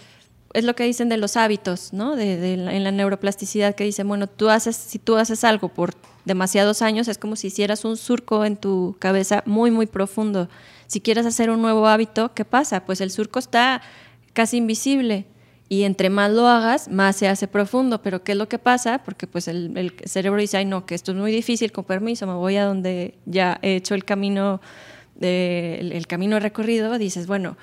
[0.55, 2.17] es lo que dicen de los hábitos, ¿no?
[2.17, 5.95] De, en la neuroplasticidad que dicen, bueno, tú haces, si tú haces algo por
[6.25, 10.49] demasiados años, es como si hicieras un surco en tu cabeza muy, muy profundo.
[10.87, 12.85] Si quieres hacer un nuevo hábito, ¿qué pasa?
[12.85, 13.83] Pues el surco está
[14.33, 15.27] casi invisible
[15.69, 18.03] y entre más lo hagas, más se hace profundo.
[18.03, 19.03] Pero ¿qué es lo que pasa?
[19.05, 22.35] Porque pues el, cerebro dice, ay no, que esto es muy difícil, con permiso, me
[22.35, 24.61] voy a donde ya he hecho el camino,
[25.21, 27.57] el camino recorrido, dices, bueno,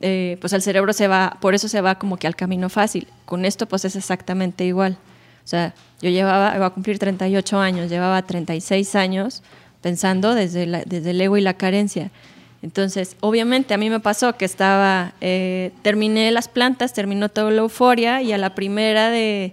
[0.00, 3.08] eh, pues el cerebro se va, por eso se va como que al camino fácil.
[3.24, 4.98] Con esto pues es exactamente igual.
[5.44, 9.42] O sea, yo llevaba, iba a cumplir 38 años, llevaba 36 años
[9.82, 12.10] pensando desde, desde el ego y la carencia.
[12.62, 17.60] Entonces, obviamente a mí me pasó que estaba, eh, terminé las plantas, terminó toda la
[17.60, 19.52] euforia y a la primera de,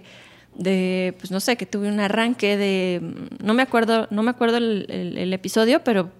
[0.54, 3.02] de, pues no sé, que tuve un arranque de,
[3.42, 6.10] no me acuerdo, no me acuerdo el, el episodio, pero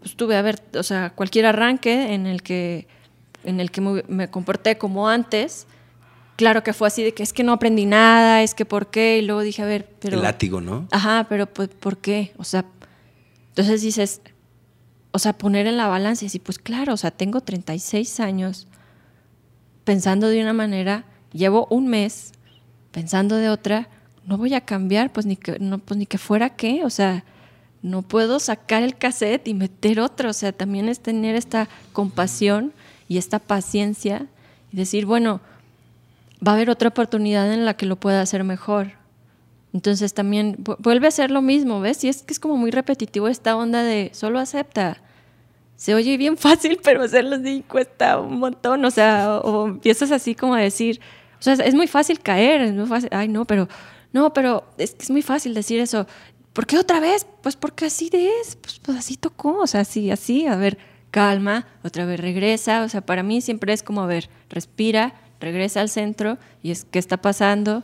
[0.00, 2.86] pues tuve a ver, o sea, cualquier arranque en el que
[3.44, 5.66] en el que me comporté como antes,
[6.38, 9.18] claro que fue así de que es que no aprendí nada, es que por qué,
[9.18, 10.16] y luego dije, a ver, pero...
[10.16, 10.86] El látigo, ¿no?
[10.92, 12.32] Ajá, pero pues, ¿por qué?
[12.36, 12.64] O sea,
[13.48, 14.20] entonces dices,
[15.10, 18.68] o sea, poner en la balanza y decir, pues claro, o sea, tengo 36 años
[19.82, 22.32] pensando de una manera, llevo un mes
[22.92, 23.88] pensando de otra,
[24.24, 27.24] no voy a cambiar, pues ni que, no, pues ni que fuera qué, o sea,
[27.82, 32.72] no puedo sacar el cassette y meter otro, o sea, también es tener esta compasión
[33.08, 34.26] y esta paciencia
[34.72, 35.40] y decir, bueno,
[36.46, 38.92] va a haber otra oportunidad en la que lo pueda hacer mejor.
[39.72, 42.02] Entonces también vuelve a ser lo mismo, ¿ves?
[42.04, 44.98] Y es que es como muy repetitivo esta onda de solo acepta.
[45.76, 48.84] Se oye bien fácil, pero hacerlo así cuesta un montón.
[48.84, 51.00] O sea, o, empiezas así como a decir,
[51.38, 53.68] o sea, es muy fácil caer, es muy fácil, ay no, pero,
[54.12, 56.06] no, pero es que es muy fácil decir eso.
[56.52, 57.26] ¿Por qué otra vez?
[57.42, 60.78] Pues porque así es, pues, pues así tocó, o sea, así, así, a ver,
[61.10, 65.80] calma, otra vez regresa, o sea, para mí siempre es como, a ver, respira, regresa
[65.80, 67.82] al centro y es qué está pasando.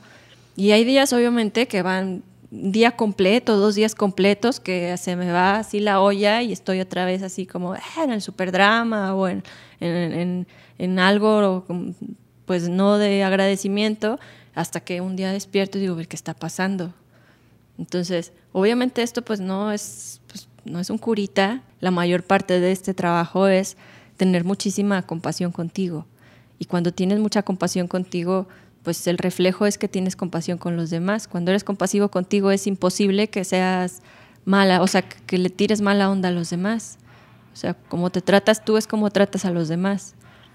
[0.57, 5.57] Y hay días, obviamente, que van día completo, dos días completos, que se me va
[5.57, 9.43] así la olla y estoy otra vez así como ah, en el superdrama o en,
[9.81, 10.47] en,
[10.79, 11.65] en algo,
[12.47, 14.21] pues no de agradecimiento,
[14.55, 16.95] hasta que un día despierto y digo, qué está pasando.
[17.79, 22.73] Entonces, obviamente esto pues no es, pues, no es un curita, la mayor parte de
[22.73, 23.77] este trabajo es
[24.17, 26.07] tener muchísima compasión contigo.
[26.59, 28.47] Y cuando tienes mucha compasión contigo,
[28.83, 31.27] pues el reflejo es que tienes compasión con los demás.
[31.27, 34.03] Cuando eres compasivo contigo es imposible que seas
[34.45, 36.99] mala, o sea, que le tires mala onda a los demás.
[37.53, 40.15] O sea, como te tratas tú es como tratas a los demás.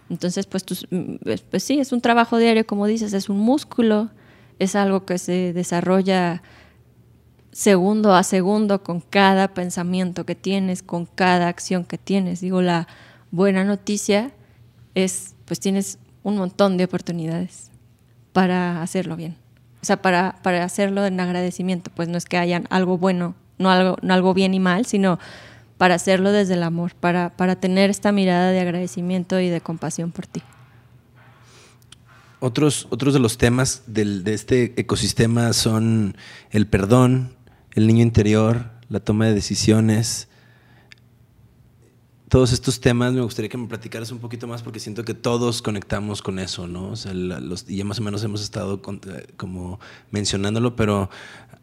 [0.10, 1.16] Entonces, pues, mm,
[1.49, 4.10] pues sí, es un trabajo diario, como dices, es un músculo,
[4.57, 6.41] es algo que se desarrolla
[7.60, 12.39] segundo a segundo con cada pensamiento que tienes, con cada acción que tienes.
[12.39, 12.88] Digo, la
[13.32, 14.32] buena noticia
[14.95, 17.70] es, pues tienes un montón de oportunidades
[18.32, 19.36] para hacerlo bien.
[19.82, 23.70] O sea, para, para hacerlo en agradecimiento, pues no es que hayan algo bueno, no
[23.70, 25.20] algo, no algo bien y mal, sino
[25.78, 30.14] para hacerlo desde el amor, para, para tener esta mirada de agradecimiento y de compasión
[30.14, 30.41] por ti.
[32.41, 36.16] Otros, otros de los temas del, de este ecosistema son
[36.51, 37.36] el perdón,
[37.80, 40.28] el niño interior, la toma de decisiones.
[42.28, 45.62] Todos estos temas me gustaría que me platicaras un poquito más porque siento que todos
[45.62, 46.90] conectamos con eso, ¿no?
[46.90, 49.80] O sea, ya más o menos hemos estado eh, como
[50.12, 51.10] mencionándolo, pero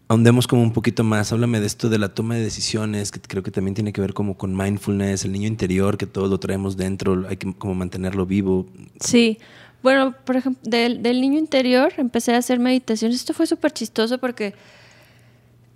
[0.08, 1.32] ahondemos como un poquito más.
[1.32, 4.14] Háblame de esto de la toma de decisiones, que creo que también tiene que ver
[4.14, 8.24] como con mindfulness, el niño interior, que todos lo traemos dentro, hay que como mantenerlo
[8.24, 8.66] vivo.
[9.00, 9.38] Sí.
[9.82, 13.18] Bueno, por ejemplo, del, niño interior empecé a hacer meditaciones.
[13.18, 14.54] Esto fue súper chistoso porque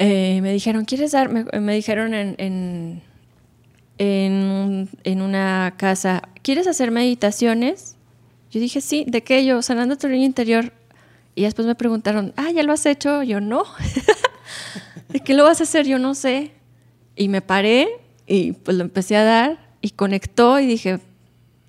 [0.02, 1.28] eh, me dijeron, ¿quieres dar?
[1.28, 2.34] Me, dijeron en,
[3.98, 7.96] en, en, una casa, ¿quieres hacer meditaciones?
[8.50, 9.44] Yo dije, sí, ¿de qué?
[9.44, 10.72] Yo, sanando tu niño interior.
[11.34, 13.22] Y después me preguntaron, ah, ¿ya lo has hecho?
[13.22, 13.64] Yo no.
[15.10, 15.86] ¿De qué lo vas a hacer?
[15.86, 16.52] Yo no sé.
[17.14, 17.86] Y me paré
[18.26, 20.98] y pues lo empecé a dar y conectó y dije,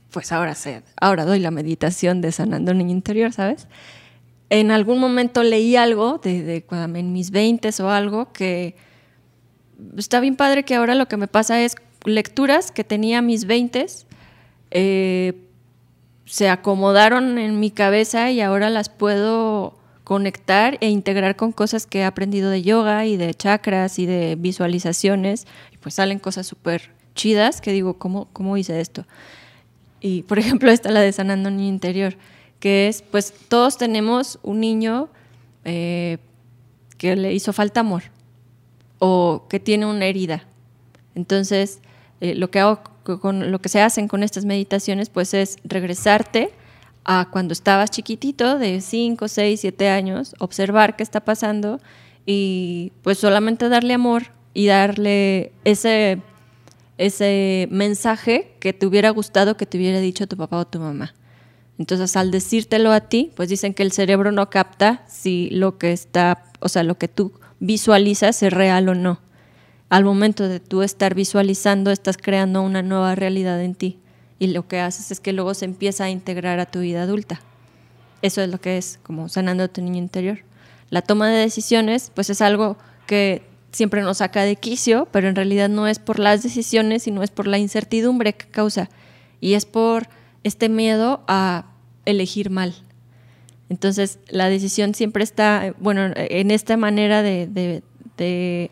[0.09, 3.67] pues ahora sé, ahora doy la meditación de sanando niño interior, ¿sabes?
[4.51, 8.75] En algún momento leí algo de, de en mis 20 o algo que
[9.95, 13.85] está bien padre que ahora lo que me pasa es lecturas que tenía mis 20
[14.71, 15.33] eh,
[16.25, 21.99] se acomodaron en mi cabeza y ahora las puedo conectar e integrar con cosas que
[21.99, 25.47] he aprendido de yoga y de chakras y de visualizaciones.
[25.71, 29.05] Y pues salen cosas súper chidas que digo, ¿cómo, ¿cómo hice esto?
[30.01, 32.17] Y por ejemplo, esta la de Sanando Niño Interior,
[32.61, 35.09] que es, pues todos tenemos un niño
[35.65, 36.19] eh,
[36.97, 38.03] que le hizo falta amor
[38.99, 40.45] o que tiene una herida.
[41.15, 41.81] Entonces,
[42.21, 42.83] eh, lo que hago
[43.19, 46.53] con lo que se hacen con estas meditaciones, pues es regresarte
[47.03, 51.79] a cuando estabas chiquitito, de 5, 6, 7 años, observar qué está pasando
[52.27, 56.21] y pues solamente darle amor y darle ese,
[56.99, 61.15] ese mensaje que te hubiera gustado que te hubiera dicho tu papá o tu mamá.
[61.77, 65.91] Entonces, al decírtelo a ti, pues dicen que el cerebro no capta si lo que
[65.91, 69.19] está, o sea, lo que tú visualizas es real o no
[69.91, 73.99] al momento de tú estar visualizando, estás creando una nueva realidad en ti.
[74.39, 77.41] Y lo que haces es que luego se empieza a integrar a tu vida adulta.
[78.21, 80.39] Eso es lo que es como sanando a tu niño interior.
[80.89, 83.43] La toma de decisiones, pues es algo que
[83.73, 87.29] siempre nos saca de quicio, pero en realidad no es por las decisiones, sino es
[87.29, 88.89] por la incertidumbre que causa.
[89.41, 90.07] Y es por
[90.43, 91.65] este miedo a
[92.05, 92.73] elegir mal.
[93.69, 97.83] Entonces, la decisión siempre está, bueno, en esta manera de,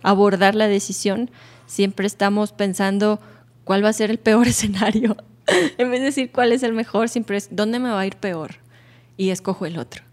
[0.04, 1.32] abordar la decisión,
[1.66, 3.20] siempre estamos pensando
[3.64, 5.16] cuál va a ser el peor escenario.
[5.78, 8.18] en vez de decir cuál es el mejor, siempre es dónde me va a ir
[8.18, 8.56] peor
[9.16, 10.04] y escojo el otro.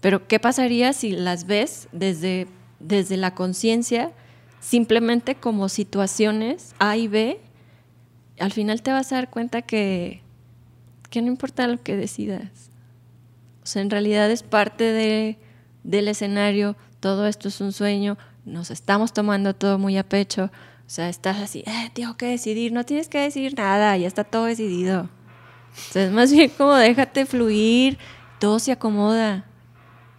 [0.00, 2.48] Pero ¿qué pasaría si las ves desde,
[2.80, 4.12] desde la conciencia,
[4.60, 7.38] simplemente como situaciones A y B?
[8.40, 10.21] Al final te vas a dar cuenta que,
[11.12, 12.70] que no importa lo que decidas.
[13.62, 15.38] O sea, en realidad es parte de,
[15.84, 20.44] del escenario, todo esto es un sueño, nos estamos tomando todo muy a pecho.
[20.46, 24.24] O sea, estás así, eh, tengo que decidir, no tienes que decidir nada, ya está
[24.24, 25.10] todo decidido.
[25.88, 27.98] Entonces, más bien como déjate fluir,
[28.40, 29.44] todo se acomoda,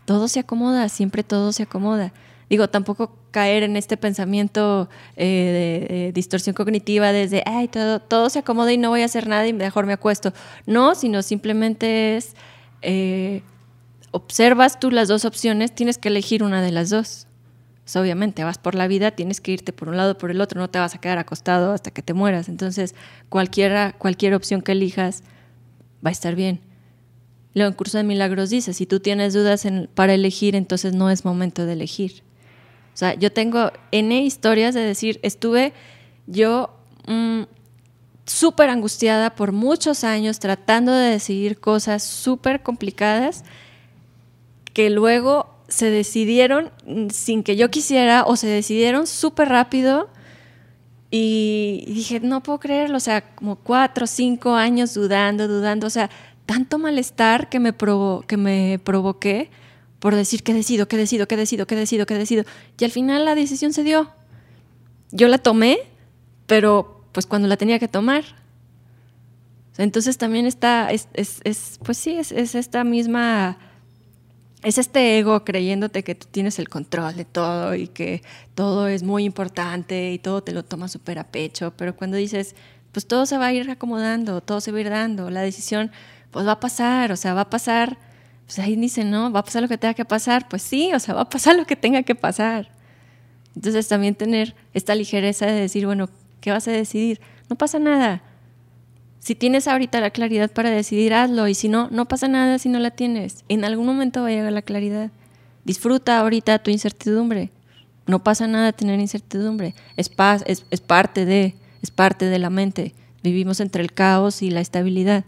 [0.06, 2.14] todo se acomoda, siempre todo se acomoda.
[2.50, 8.40] Digo, tampoco caer en este pensamiento eh, de, distorsión cognitiva desde, ay, todo, todo se
[8.40, 10.32] acomoda y no voy a hacer nada y mejor me acuesto.
[10.68, 12.36] No, sino simplemente es,
[12.84, 13.42] eh,
[14.12, 17.28] observas tú las dos opciones, tienes que elegir una de las dos.
[17.96, 20.70] Obviamente vas por la vida, tienes que irte por un lado por el otro, no
[20.70, 22.48] te vas a quedar acostado hasta que te mueras.
[22.48, 22.96] Entonces,
[23.30, 25.24] cualquiera, cualquier opción que elijas
[26.06, 26.62] va a estar bien.
[27.56, 31.26] Luego en Curso de Milagros dice, si tú tienes dudas para elegir, entonces no es
[31.26, 32.24] momento de elegir.
[32.94, 35.74] O sea, yo tengo N historias de decir, estuve
[36.28, 36.70] yo
[37.08, 37.44] mm,
[38.26, 43.44] súper angustiada por muchos años tratando de decidir cosas súper complicadas
[44.74, 46.72] que luego se decidieron
[47.12, 50.10] sin que yo quisiera o se decidieron súper rápido
[51.10, 56.10] y dije, no puedo creerlo, o sea, como cuatro cinco años dudando, dudando, o sea,
[56.46, 57.74] tanto malestar que me,
[58.28, 59.52] que me provoqué
[60.04, 62.44] por decir que decido, que decido, que decido, que decido, que decido.
[62.78, 64.12] Y al final la decisión se dio.
[65.12, 65.80] Yo la tomé,
[66.46, 68.26] pero pues cuando la tenía que tomar.
[69.78, 73.58] Entonces también está, es, es, pues sí, es, es esta misma
[74.62, 78.24] es este ego creyéndote que tú tienes el control de todo y que
[78.56, 82.58] todo es muy importante y todo te lo tomas súper a pecho, pero cuando dices,
[82.92, 85.92] pues todo se va a ir acomodando, todo se va a ir dando, la decisión
[86.32, 87.98] pues va a pasar, o sea, va a pasar,
[88.54, 91.00] pues ahí dice, no, va a pasar lo que tenga que pasar, pues sí, o
[91.00, 92.70] sea, va a pasar lo que tenga que pasar.
[93.56, 97.20] Entonces también tener esta ligereza de decir, bueno, ¿qué vas a decidir?
[97.50, 98.22] No pasa nada,
[99.24, 101.48] si tienes ahorita la claridad para decidir, hazlo.
[101.48, 103.46] Y si no, no pasa nada si no la tienes.
[103.48, 105.12] En algún momento va a llegar la claridad.
[105.64, 107.50] Disfruta ahorita tu incertidumbre.
[108.06, 109.76] No pasa nada tener incertidumbre.
[109.96, 112.94] Es, paz, es, es parte de, es parte de la mente.
[113.24, 115.24] Vivimos entre el caos y la estabilidad.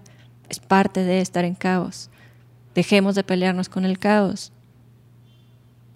[0.49, 2.09] Es parte de estar en caos.
[2.75, 4.51] Dejemos de pelearnos con el caos.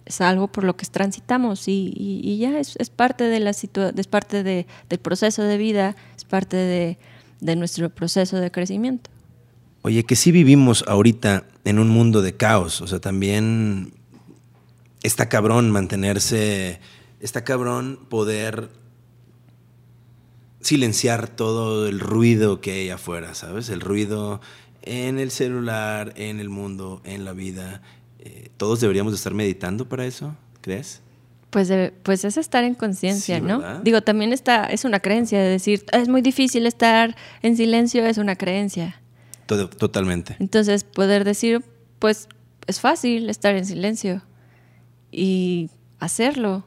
[0.05, 4.65] Es algo por lo que transitamos y, ya es, parte de la es parte de,
[4.89, 6.97] del proceso de vida, es parte de,
[7.41, 9.11] de nuestro proceso de crecimiento.
[9.81, 13.93] Oye, que sí vivimos ahorita en un mundo de caos, o sea, también
[15.03, 16.79] está cabrón mantenerse,
[17.19, 18.69] está cabrón poder
[20.61, 23.69] silenciar todo el ruido que hay afuera, ¿sabes?
[23.69, 24.41] El ruido
[24.89, 27.81] en el celular, en el mundo, en la vida.
[28.17, 30.35] Eh, ¿Todos deberíamos estar meditando para eso?
[30.61, 31.01] ¿Crees?
[31.51, 31.71] Pues,
[32.03, 33.81] pues es estar en conciencia, ¿no?
[33.81, 38.17] Digo, también está, es una creencia de decir, es muy difícil estar en silencio, es
[38.17, 38.99] una creencia.
[39.45, 40.35] totalmente.
[40.39, 41.63] Entonces, poder decir,
[41.99, 42.27] pues
[42.67, 44.23] es fácil estar en silencio
[45.11, 45.69] y
[45.99, 46.65] hacerlo.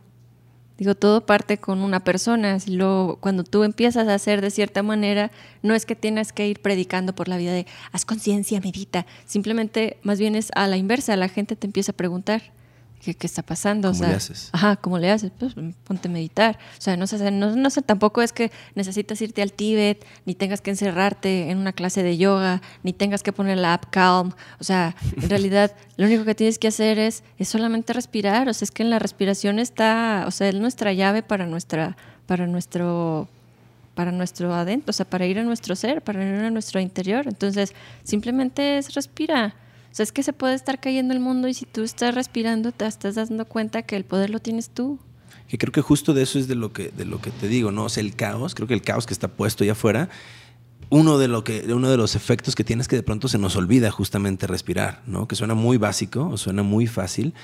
[0.79, 2.59] Digo, todo parte con una persona.
[2.67, 5.31] Lo, cuando tú empiezas a hacer de cierta manera,
[5.63, 9.07] no es que tienes que ir predicando por la vida de haz conciencia, medita.
[9.27, 11.17] Simplemente, más bien es a la inversa.
[11.17, 12.43] La gente te empieza a preguntar
[13.03, 13.91] ¿Qué, está pasando?
[13.91, 14.49] ¿Cómo le haces?
[14.53, 15.33] Ajá, ¿cómo le haces?
[15.37, 16.57] Pues ponte a meditar.
[16.79, 20.61] O sea, no sé, no, sé, tampoco es que necesitas irte al Tíbet, ni tengas
[20.61, 24.33] que encerrarte en una clase de yoga, ni tengas que poner la app Calm.
[24.61, 28.49] O sea, en realidad lo único que tienes que hacer es, es solamente respirar.
[28.49, 31.97] O sea, es que en la respiración está, o sea, es nuestra llave para nuestra,
[32.27, 33.29] para nuestro
[33.95, 37.27] para nuestro adentro, o sea, para ir a nuestro ser, para ir a nuestro interior.
[37.29, 37.75] Entonces,
[38.05, 39.55] simplemente es respira.
[39.93, 42.73] O sea, es que se puede estar cayendo el mundo y si tú estás respirando
[42.73, 44.99] te estás dando cuenta que el poder lo tienes tú.
[45.49, 47.73] Que creo que justo de eso es de lo que, de lo que te digo,
[47.73, 47.85] ¿no?
[47.85, 50.09] O sea, el caos, creo que el caos que está puesto allá afuera,
[50.89, 53.37] uno de, lo que, uno de los efectos que tiene es que de pronto se
[53.37, 55.29] nos olvida justamente respirar, ¿no?
[55.29, 57.35] Que suena muy básico o suena muy fácil,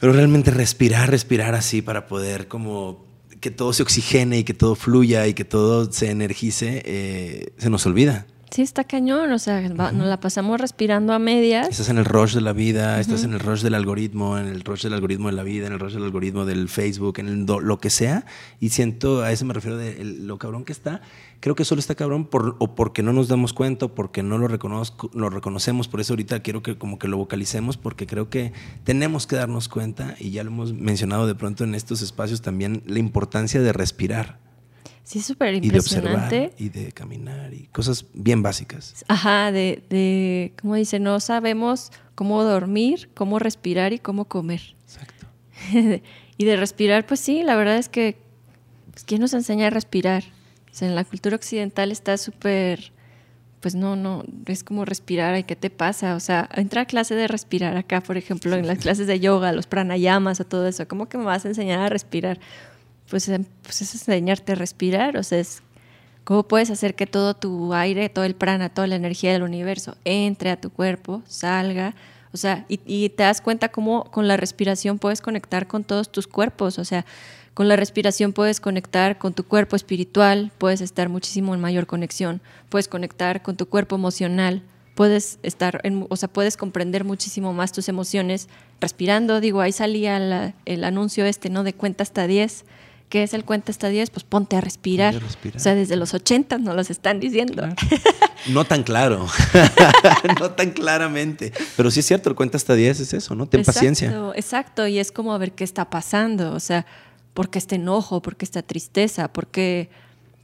[0.00, 3.06] pero realmente respirar, respirar así para poder como
[3.40, 7.70] que todo se oxigene y que todo fluya y que todo se energice, eh, se
[7.70, 8.26] nos olvida.
[8.50, 11.68] Sí, está cañón, o sea, nos la pasamos respirando a medias.
[11.68, 14.62] Estás en el rush de la vida, estás en el rush del algoritmo, en el
[14.62, 17.46] rush del algoritmo de la vida, en el rush del algoritmo del Facebook, en el
[17.46, 18.24] lo que sea,
[18.58, 21.02] y siento, a eso me refiero de lo cabrón que está.
[21.40, 24.38] Creo que solo está cabrón por, o porque no nos damos cuenta, o porque no
[24.38, 28.30] lo, reconozco, lo reconocemos, por eso ahorita quiero que como que lo vocalicemos, porque creo
[28.30, 28.52] que
[28.84, 32.82] tenemos que darnos cuenta, y ya lo hemos mencionado de pronto en estos espacios también,
[32.86, 34.47] la importancia de respirar
[35.08, 36.52] Sí, súper impresionante.
[36.58, 39.06] Y de observar y de caminar y cosas bien básicas.
[39.08, 44.60] Ajá, de, de, como dice, no sabemos cómo dormir, cómo respirar y cómo comer.
[44.82, 45.26] Exacto.
[46.36, 48.18] y de respirar, pues sí, la verdad es que,
[48.90, 50.24] pues, ¿quién nos enseña a respirar?
[50.70, 52.92] O sea, en la cultura occidental está súper,
[53.60, 56.16] pues no, no, es como respirar, ¿y qué te pasa?
[56.16, 59.52] O sea, entra a clase de respirar acá, por ejemplo, en las clases de yoga,
[59.52, 62.38] los pranayamas o todo eso, ¿cómo que me vas a enseñar a respirar?
[63.10, 65.62] Pues, em, pues es enseñarte a respirar, o sea, es
[66.24, 69.96] cómo puedes hacer que todo tu aire, todo el prana, toda la energía del universo
[70.04, 71.94] entre a tu cuerpo, salga,
[72.32, 76.10] o sea, y, y te das cuenta cómo con la respiración puedes conectar con todos
[76.12, 77.06] tus cuerpos, o sea,
[77.54, 82.40] con la respiración puedes conectar con tu cuerpo espiritual, puedes estar muchísimo en mayor conexión,
[82.68, 84.62] puedes conectar con tu cuerpo emocional,
[84.94, 88.48] puedes estar, en, o sea, puedes comprender muchísimo más tus emociones
[88.80, 89.40] respirando.
[89.40, 91.64] Digo, ahí salía el anuncio este, ¿no?
[91.64, 92.64] De cuenta hasta 10
[93.08, 94.10] ¿Qué es el cuenta hasta 10?
[94.10, 95.14] Pues ponte a respirar.
[95.54, 97.66] O sea, desde los 80 nos los están diciendo.
[98.46, 99.26] No tan claro,
[100.40, 101.52] no tan claramente.
[101.76, 103.46] Pero sí es cierto, el cuenta hasta 10 es eso, ¿no?
[103.46, 104.14] Ten paciencia.
[104.36, 106.54] Exacto, y es como a ver qué está pasando.
[106.54, 106.86] O sea,
[107.34, 108.22] ¿por qué está enojo?
[108.22, 109.32] ¿Por qué está tristeza?
[109.32, 109.90] ¿Por qué,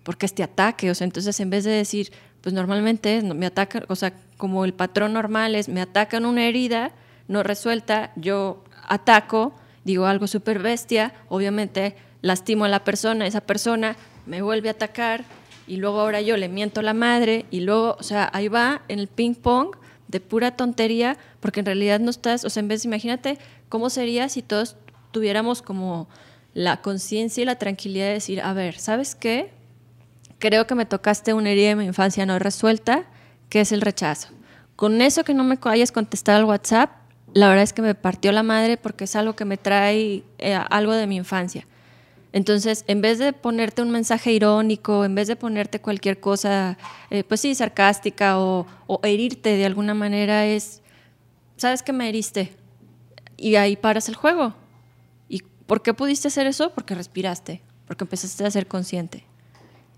[0.02, 3.94] porque este ataque, o sea, entonces en vez de decir, pues normalmente me atacan, o
[3.94, 6.92] sea, como el patrón normal es, me atacan una herida
[7.28, 9.54] no resuelta, yo ataco,
[9.84, 15.24] digo algo súper bestia, obviamente lastimo a la persona, esa persona me vuelve a atacar
[15.66, 18.98] y luego ahora yo le miento la madre y luego, o sea, ahí va en
[18.98, 19.76] el ping pong
[20.08, 24.30] de pura tontería, porque en realidad no estás, o sea, en vez, imagínate cómo sería
[24.30, 24.76] si todos
[25.10, 26.08] tuviéramos como
[26.54, 29.50] la conciencia y la tranquilidad de decir, a ver, ¿sabes qué?
[30.38, 33.04] Creo que me tocaste una herida de mi infancia no resuelta,
[33.50, 34.28] que es el rechazo.
[34.76, 36.90] Con eso que no me hayas contestado al WhatsApp,
[37.34, 40.54] la verdad es que me partió la madre porque es algo que me trae eh,
[40.70, 41.66] algo de mi infancia.
[42.34, 46.76] Entonces, en vez de ponerte un mensaje irónico, en vez de ponerte cualquier cosa,
[47.10, 50.82] eh, pues sí, sarcástica o, o, herirte de alguna manera, es,
[51.56, 52.52] ¿sabes que me heriste?
[53.36, 54.52] Y ahí paras el juego.
[55.28, 56.70] ¿Y por qué pudiste hacer eso?
[56.70, 59.24] Porque respiraste, porque empezaste a ser consciente.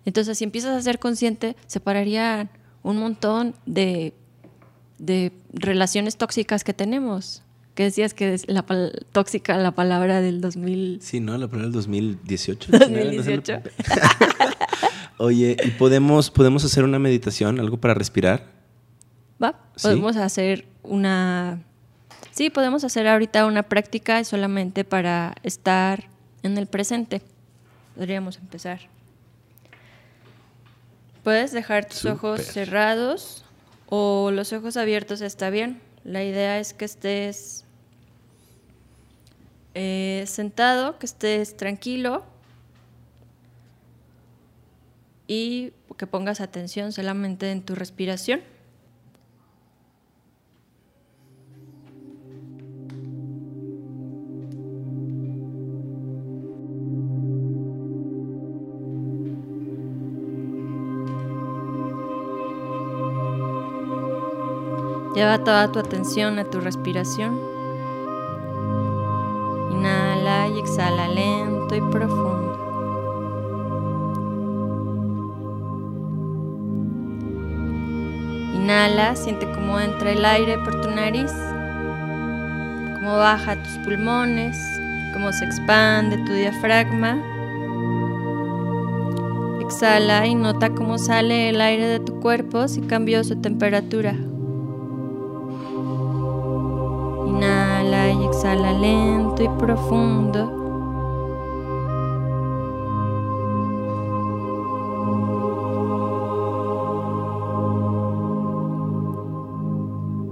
[0.05, 2.51] Entonces, si empiezas a ser consciente, se pararían
[2.83, 4.13] un montón de,
[4.99, 7.46] de relaciones tóxicas que tenemos
[7.77, 8.65] que decías que es la
[9.13, 10.99] tóxica la palabra del 2000.
[11.03, 11.37] Sí, ¿no?
[11.37, 12.73] La palabra del 2018.
[12.73, 13.61] 2018.
[15.19, 18.47] Oye, ¿y podemos, podemos hacer una meditación, algo para respirar?
[19.43, 21.63] Va, podemos hacer una...
[22.31, 26.09] Sí, podemos hacer ahorita una práctica solamente para estar
[26.43, 27.21] en el presente.
[27.95, 28.81] Podríamos empezar.
[31.23, 33.45] Puedes dejar tus ojos cerrados
[33.87, 35.83] o los ojos abiertos está bien.
[36.05, 37.66] La idea es que estés
[39.79, 42.25] eh, sentado, que estés tranquilo
[45.27, 48.41] y que pongas atención solamente en tu respiración.
[65.15, 67.56] Lleva toda tu atención a tu respiración.
[70.57, 72.57] Y exhala lento y profundo.
[78.55, 81.33] Inhala, siente cómo entra el aire por tu nariz,
[82.95, 84.57] cómo baja tus pulmones,
[85.13, 87.23] cómo se expande tu diafragma.
[89.61, 94.15] Exhala y nota cómo sale el aire de tu cuerpo si cambió su temperatura.
[97.27, 100.65] Inhala y exhala lento y profundo.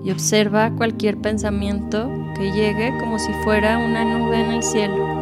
[0.05, 5.14] Y observa cualquier pensamiento que llegue como si fuera una nube en el cielo.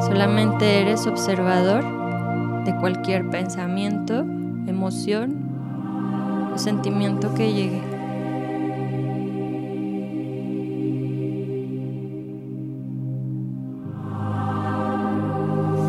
[0.00, 1.84] Solamente eres observador
[2.64, 4.20] de cualquier pensamiento,
[4.66, 5.39] emoción
[6.60, 7.82] sentimiento que llegue.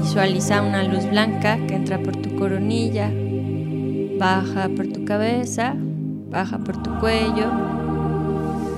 [0.01, 3.11] Visualiza una luz blanca que entra por tu coronilla,
[4.19, 5.75] baja por tu cabeza,
[6.29, 7.49] baja por tu cuello,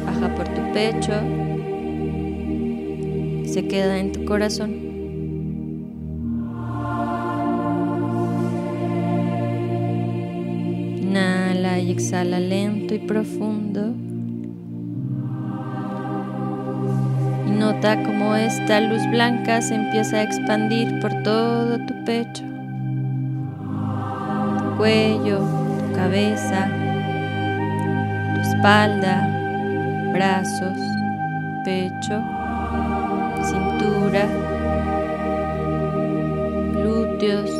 [0.05, 1.13] baja por tu pecho,
[3.45, 4.82] se queda en tu corazón.
[11.83, 13.93] Y exhala lento y profundo.
[17.45, 22.43] Y nota cómo esta luz blanca se empieza a expandir por todo tu pecho,
[24.59, 26.69] tu cuello, tu cabeza,
[28.33, 29.27] tu espalda,
[30.13, 30.77] brazos,
[31.65, 32.21] pecho,
[33.43, 34.25] cintura,
[36.75, 37.51] glúteos,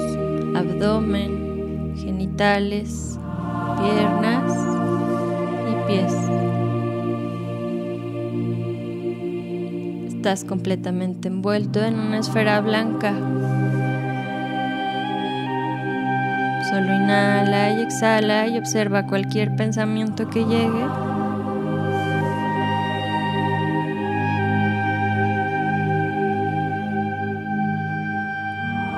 [0.56, 3.13] abdomen, genitales
[3.82, 4.58] piernas
[5.70, 6.14] y pies.
[10.16, 13.14] Estás completamente envuelto en una esfera blanca.
[16.70, 20.88] Solo inhala y exhala y observa cualquier pensamiento que llegue.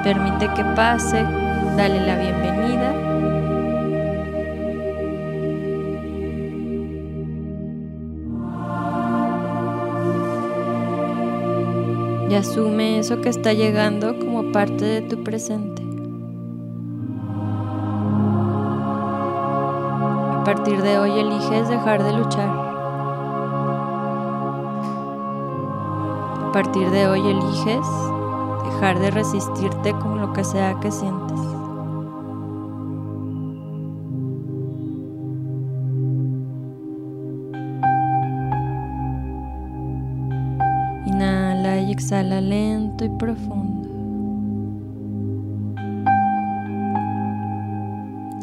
[0.03, 1.25] Permite que pase,
[1.75, 3.04] dale la bienvenida
[12.33, 15.83] asume eso que está llegando como parte de tu presente.
[20.31, 22.65] A partir de hoy eliges dejar de luchar.
[26.55, 27.85] partir de hoy eliges
[28.63, 31.34] dejar de resistirte con lo que sea que sientes.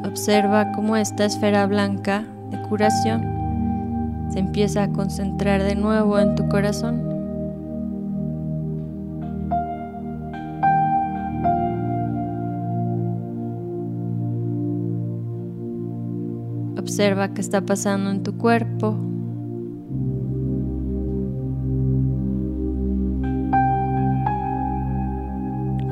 [0.05, 3.23] Observa cómo esta esfera blanca de curación
[4.31, 7.13] se empieza a concentrar de nuevo en tu corazón.
[16.79, 19.12] Observa qué está pasando en tu cuerpo.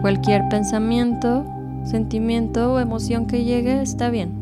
[0.01, 1.45] Cualquier pensamiento,
[1.85, 4.33] sentimiento o emoción que llegue está bien.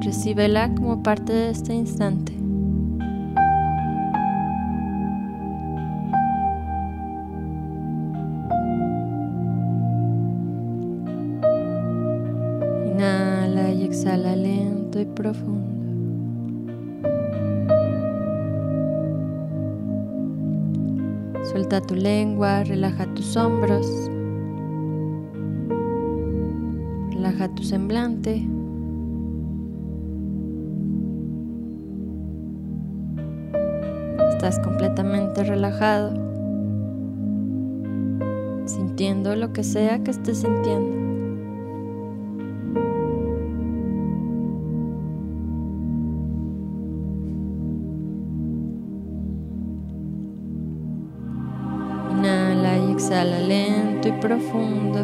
[0.00, 2.32] Recíbela como parte de este instante.
[12.92, 15.75] Inhala y exhala lento y profundo.
[21.76, 23.86] Suelta tu lengua, relaja tus hombros,
[27.10, 28.48] relaja tu semblante.
[34.30, 36.14] Estás completamente relajado,
[38.64, 40.95] sintiendo lo que sea que estés sintiendo.
[54.26, 54.98] Profundo.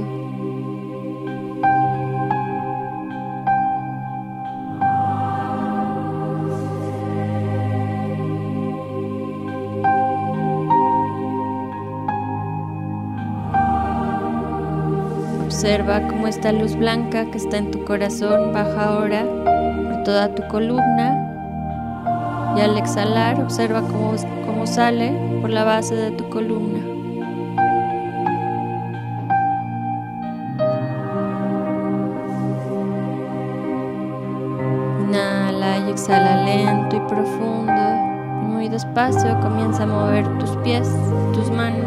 [15.45, 20.43] Observa cómo esta luz blanca que está en tu corazón baja ahora por toda tu
[20.49, 21.29] columna.
[22.57, 27.02] Y al exhalar, observa cómo, cómo sale por la base de tu columna.
[38.93, 40.87] Despacio comienza a mover tus pies,
[41.33, 41.87] tus manos.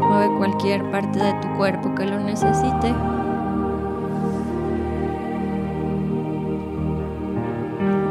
[0.00, 2.94] Mueve cualquier parte de tu cuerpo que lo necesite.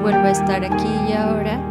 [0.01, 1.61] Vuelve a estar aquí y ahora.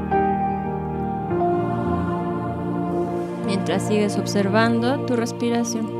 [3.44, 5.95] Mientras sigues observando tu respiración.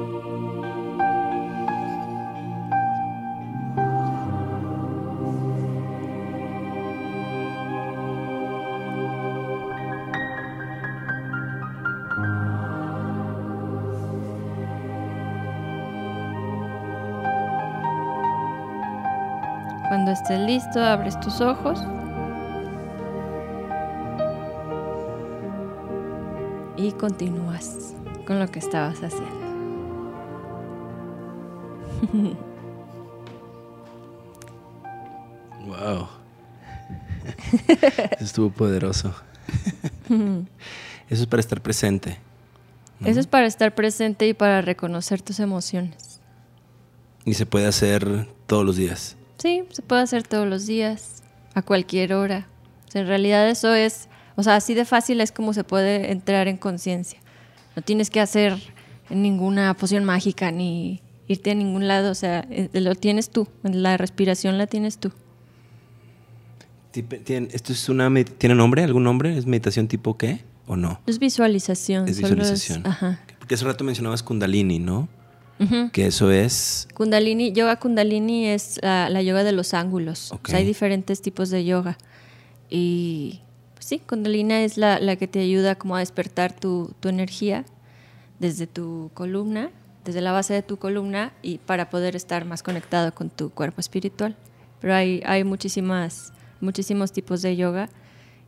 [20.56, 21.78] Listo, abres tus ojos.
[26.78, 27.94] Y continúas
[28.26, 29.46] con lo que estabas haciendo.
[35.66, 36.06] Wow.
[38.20, 39.12] Estuvo poderoso.
[41.10, 42.20] Eso es para estar presente.
[43.00, 43.08] ¿no?
[43.08, 46.20] Eso es para estar presente y para reconocer tus emociones.
[47.24, 49.16] Y se puede hacer todos los días.
[49.47, 51.23] Sí, se puede hacer todos los días,
[51.55, 52.48] a cualquier hora.
[52.89, 56.10] O sea, en realidad eso es, o sea, así de fácil es como se puede
[56.10, 57.20] entrar en conciencia.
[57.77, 58.59] No tienes que hacer
[59.09, 63.97] ninguna poción mágica ni irte a ningún lado, o sea, eh, lo tienes tú, la
[63.97, 65.12] respiración la tienes tú.
[66.93, 68.82] Tipe- ¿Tiene, ¿Esto es una tiene nombre?
[68.82, 69.36] ¿Algún nombre?
[69.39, 70.40] ¿Es meditación tipo qué?
[70.66, 71.01] ¿O no?
[71.06, 72.09] Es visualización.
[72.09, 72.85] Es visualización.
[72.86, 73.20] ajá.
[73.39, 75.09] Porque hace rato mencionabas Kundalini, ¿no?
[75.92, 76.86] Que eso es.
[76.94, 80.32] Kundalini, yoga Kundalini es la, la yoga de los ángulos.
[80.32, 80.48] Ok.
[80.48, 81.96] O sea, hay diferentes tipos de yoga.
[82.68, 83.40] Y
[83.74, 87.64] pues sí, Kundalini es la, la que te ayuda como a despertar tu, tu energía
[88.38, 89.70] desde tu columna,
[90.04, 93.80] desde la base de tu columna y para poder estar más conectado con tu cuerpo
[93.80, 94.36] espiritual.
[94.80, 97.88] Pero hay, hay muchísimas, muchísimos tipos de yoga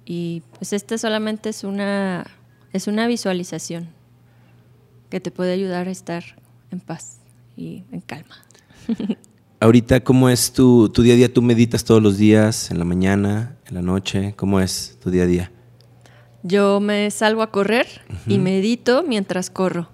[0.05, 2.27] y pues este solamente es una,
[2.73, 3.89] es una visualización
[5.11, 6.23] que te puede ayudar a estar
[6.71, 7.19] en paz
[7.57, 8.37] y en calma.
[9.61, 11.33] Ahorita, ¿cómo es tu, tu día a día?
[11.33, 12.71] ¿Tú meditas todos los días?
[12.71, 13.57] ¿En la mañana?
[13.67, 14.35] ¿En la noche?
[14.37, 15.53] ¿Cómo es tu día a día?
[16.45, 17.87] Yo me salgo a correr
[18.27, 19.89] y medito mientras corro.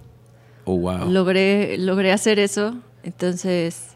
[0.65, 1.11] Oh, wow.
[1.11, 3.95] Logré, logré hacer eso, entonces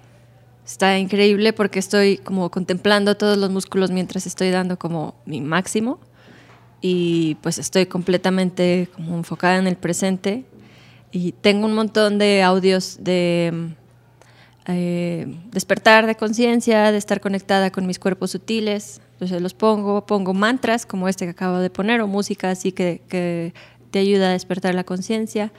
[0.68, 5.98] Está increíble porque estoy como contemplando todos los músculos mientras estoy dando como mi máximo
[6.82, 10.44] y pues estoy completamente como enfocada en el presente
[11.10, 13.74] y tengo un montón de audios de
[14.66, 19.00] eh, despertar de conciencia, de estar conectada con mis cuerpos sutiles.
[19.12, 23.00] Entonces los pongo, pongo mantras como este que acabo de poner o música así que,
[23.08, 23.54] que
[23.90, 25.50] te ayuda a despertar la conciencia.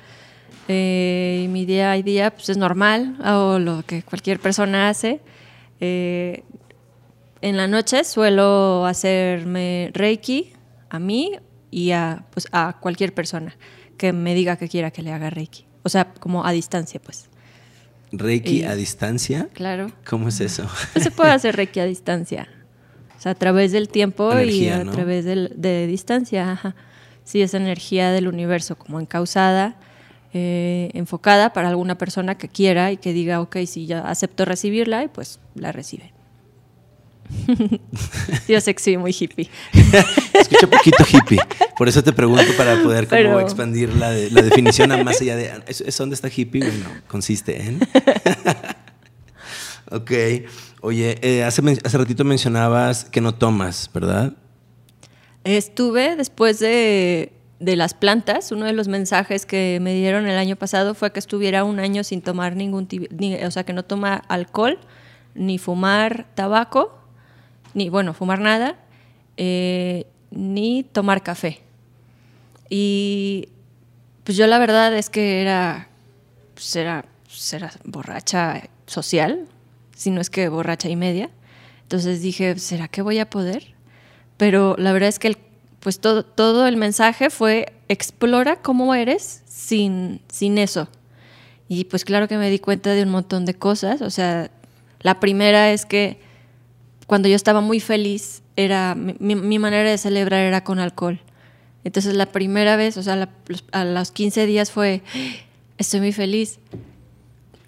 [0.67, 5.19] Eh, mi día a día pues, es normal, hago lo que cualquier persona hace.
[5.79, 6.43] Eh,
[7.41, 10.53] en la noche suelo hacerme reiki
[10.89, 11.31] a mí
[11.71, 13.55] y a, pues, a cualquier persona
[13.99, 15.65] que me diga que quiera que le haga reiki.
[15.83, 17.29] O sea, como a distancia, pues.
[18.11, 19.47] ¿Reiki a distancia?
[19.53, 19.91] Claro.
[20.09, 20.67] ¿Cómo es eso?
[20.93, 22.49] Pues se puede hacer reiki a distancia.
[23.15, 26.53] O sea, a través del tiempo y a través de distancia.
[26.53, 26.75] Ajá.
[27.23, 29.77] Sí, esa energía del universo como encausada
[30.31, 35.03] eh, enfocada para alguna persona que quiera y que diga, ok, si ya acepto recibirla,
[35.03, 36.13] y pues la recibe.
[38.47, 39.49] Yo sé que soy muy hippie.
[40.33, 41.39] Escucha poquito hippie.
[41.77, 45.51] Por eso te pregunto para poder como expandir la, la, definición a más allá de
[45.67, 46.61] ¿es, dónde está hippie?
[46.61, 47.79] Bueno, consiste en.
[49.91, 50.11] ok.
[50.81, 54.33] Oye, eh, hace, hace ratito mencionabas que no tomas, ¿verdad?
[55.43, 60.55] Estuve después de de las plantas, uno de los mensajes que me dieron el año
[60.55, 62.87] pasado fue que estuviera un año sin tomar ningún,
[63.45, 64.79] o sea, que no toma alcohol,
[65.35, 66.98] ni fumar tabaco,
[67.73, 68.75] ni, bueno, fumar nada,
[69.37, 71.61] eh, ni tomar café.
[72.69, 73.49] Y
[74.23, 75.89] pues yo la verdad es que era,
[76.53, 79.47] pues era, pues era borracha social,
[79.95, 81.29] si no es que borracha y media.
[81.83, 83.73] Entonces dije, ¿será que voy a poder?
[84.37, 85.37] Pero la verdad es que el
[85.79, 90.89] pues todo, todo el mensaje fue explora cómo eres sin, sin eso.
[91.67, 94.01] Y pues claro que me di cuenta de un montón de cosas.
[94.01, 94.51] O sea,
[95.01, 96.19] la primera es que
[97.09, 101.19] cuando yo estaba muy feliz, era mi, manera de celebrar era con alcohol.
[101.83, 103.27] Entonces la primera vez, o sea,
[103.71, 105.01] a los 15 días fue,
[105.79, 106.59] estoy muy feliz,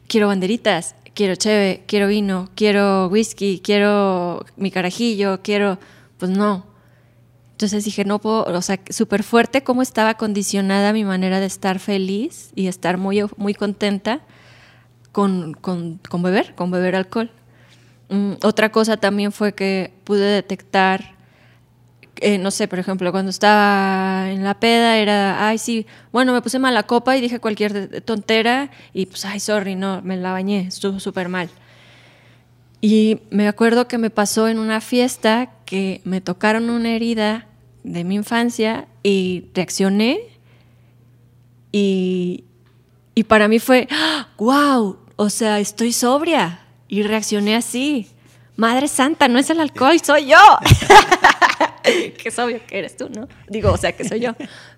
[0.07, 5.80] quiero banderitas, quiero cheve, quiero vino, quiero whisky, quiero mi carajillo, quiero,
[6.19, 6.68] pues no,
[7.53, 11.80] entonces dije, no puedo, o sea, súper fuerte cómo estaba condicionada mi manera de estar
[11.80, 14.22] feliz y estar muy, muy contenta
[15.11, 15.57] con,
[16.19, 17.31] beber, con beber alcohol.
[18.12, 21.16] Mm, otra cosa también fue que pude detectar,
[22.18, 26.42] eh, no sé, por ejemplo, cuando estaba en la peda era, ay, sí, bueno, me
[26.42, 30.68] puse mala copa y dije cualquier tontera y pues, ay, sorry, no, me la bañé,
[30.68, 31.50] estuvo súper mal.
[32.82, 37.48] Y me acuerdo que me pasó en una fiesta que me tocaron una herida
[37.86, 40.20] de mi infancia y reaccioné
[41.72, 42.44] y,
[43.16, 43.88] y para mí fue,
[44.38, 46.61] wow, o sea, estoy sobria
[46.91, 48.09] y reaccioné así.
[48.57, 50.38] Madre Santa, no es el alcohol, soy yo.
[51.84, 53.30] que es obvio que eres tú, ¿no?
[53.47, 54.35] Digo, o sea, que soy yo.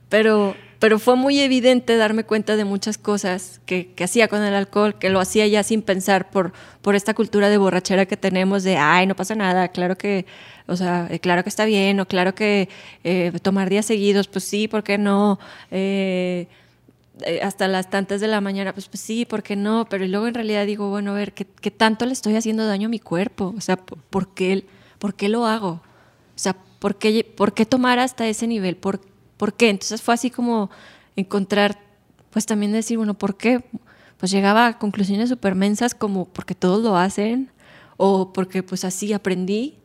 [0.09, 4.53] Pero, pero fue muy evidente darme cuenta de muchas cosas que, que, hacía con el
[4.53, 6.53] alcohol, que lo hacía ya sin pensar por,
[6.83, 10.27] por esta cultura de borrachera que tenemos de, ay, no pasa nada, claro que
[10.67, 12.69] o sea, eh, claro que está bien, o claro que
[13.03, 15.39] eh, tomar días seguidos, pues sí, ¿por qué no?
[15.71, 16.47] Eh,
[17.41, 19.85] hasta las tantas de la mañana, pues, pues sí, ¿por qué no?
[19.89, 22.89] Pero luego en realidad digo, bueno, a ver, ¿qué, tanto le estoy haciendo daño a
[22.89, 23.53] mi cuerpo?
[23.57, 24.65] O sea, ¿por qué,
[24.99, 25.81] por qué lo hago?
[26.35, 28.75] O sea, ¿por qué, por qué tomar hasta ese nivel?
[28.75, 29.01] ¿Por,
[29.37, 29.69] ¿Por qué?
[29.69, 30.69] Entonces fue así como
[31.15, 31.79] encontrar,
[32.31, 33.63] pues también decir, bueno, ¿por qué?
[34.17, 37.51] Pues llegaba a conclusiones súper mensas como porque todos lo hacen
[37.97, 39.77] o porque pues así aprendí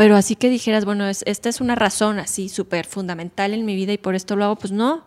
[0.00, 3.92] pero así que dijeras, bueno, esta es una razón así súper fundamental en mi vida
[3.92, 5.04] y por esto lo hago, pues no.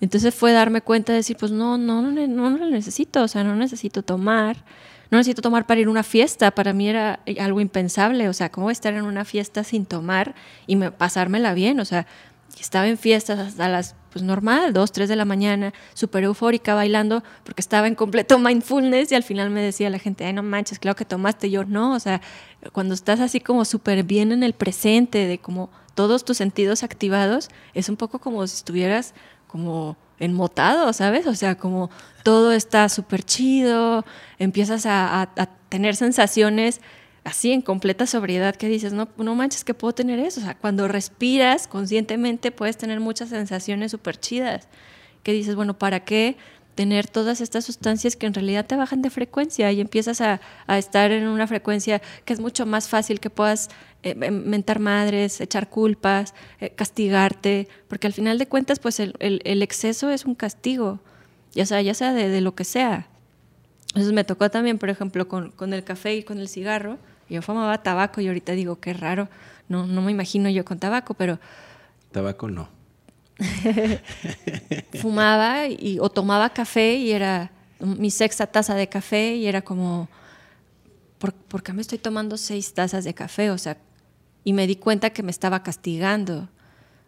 [0.00, 3.42] Entonces fue darme cuenta de decir, pues no, no, no, no, lo necesito, o sea,
[3.44, 4.64] no necesito tomar,
[5.10, 8.50] no necesito tomar para ir a una fiesta, para mí era algo impensable, o sea,
[8.50, 10.34] ¿cómo estar en una fiesta sin tomar
[10.66, 11.80] y me, pasármela bien?
[11.80, 12.06] O sea,
[12.60, 17.22] estaba en fiestas hasta las pues normal, dos, tres de la mañana, súper eufórica bailando,
[17.44, 20.78] porque estaba en completo mindfulness y al final me decía la gente, ay, no manches,
[20.78, 21.50] claro que tomaste.
[21.50, 22.20] yo, no, o sea,
[22.72, 27.48] cuando estás así como súper bien en el presente, de como todos tus sentidos activados,
[27.74, 29.14] es un poco como si estuvieras
[29.48, 31.26] como enmotado, ¿sabes?
[31.26, 31.90] O sea, como
[32.22, 34.04] todo está súper chido,
[34.38, 35.28] empiezas a,
[35.68, 36.80] tener sensaciones
[37.24, 40.40] así en completa sobriedad que dices, no, no manches que puedo tener eso.
[40.40, 44.68] O sea, cuando respiras conscientemente puedes tener muchas sensaciones súper chidas.
[45.22, 46.36] Que dices, bueno, ¿para qué
[46.78, 51.10] tener todas estas sustancias que en realidad te bajan de frecuencia y empiezas a, estar
[51.10, 53.68] en una frecuencia que es mucho más fácil que puedas
[54.02, 59.16] eh, em, mentar madres, echar culpas, eh, castigarte, porque al final de cuentas, pues el,
[59.62, 61.00] exceso es un castigo,
[61.52, 63.08] ya sea, ya sea de, de lo que sea.
[63.88, 66.98] Entonces me tocó también, por ejemplo, con, con el café y con el cigarro.
[67.28, 69.28] Yo fumaba tabaco y ahorita digo, qué raro,
[69.68, 71.38] no, no me imagino yo con tabaco, pero...
[72.12, 72.68] Tabaco no.
[75.00, 80.08] fumaba y, o tomaba café y era mi sexta taza de café y era como,
[81.18, 83.50] ¿por, ¿por, qué me estoy tomando seis tazas de café?
[83.50, 83.76] O sea,
[84.44, 86.48] y me di cuenta que me estaba castigando.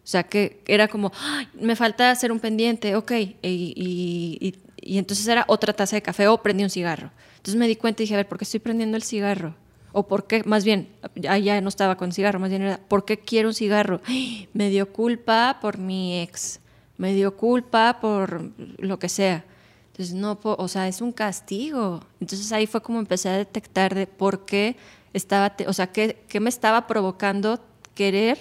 [0.03, 1.11] O sea, que era como,
[1.53, 3.11] me falta hacer un pendiente, ok.
[3.11, 7.11] Y, y, y, entonces era otra taza de café o prendí un cigarro.
[7.37, 9.55] Entonces me di cuenta y dije, a ver, ¿por qué estoy prendiendo el cigarro?
[9.93, 13.19] O por qué, más bien, ya no estaba con cigarro, más bien era, ¿por qué
[13.19, 14.01] quiero un cigarro?
[14.53, 16.59] Me dio culpa por mi ex,
[16.97, 19.43] me dio culpa por lo que sea.
[19.87, 22.01] Entonces, no, o sea, es un castigo.
[22.19, 24.75] Entonces ahí fue como empecé a detectar de por qué
[25.13, 27.59] estaba, o sea, qué, qué me estaba provocando
[27.93, 28.37] querer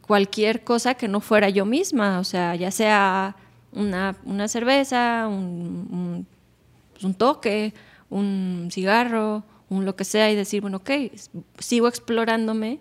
[0.00, 3.36] cualquier cosa que no fuera yo misma, o sea, ya sea
[3.72, 5.46] una, una cerveza, un,
[5.90, 6.26] un,
[7.02, 7.72] un toque,
[8.08, 10.90] un cigarro, un lo que sea y decir, bueno, ok,
[11.58, 12.80] sigo explorándome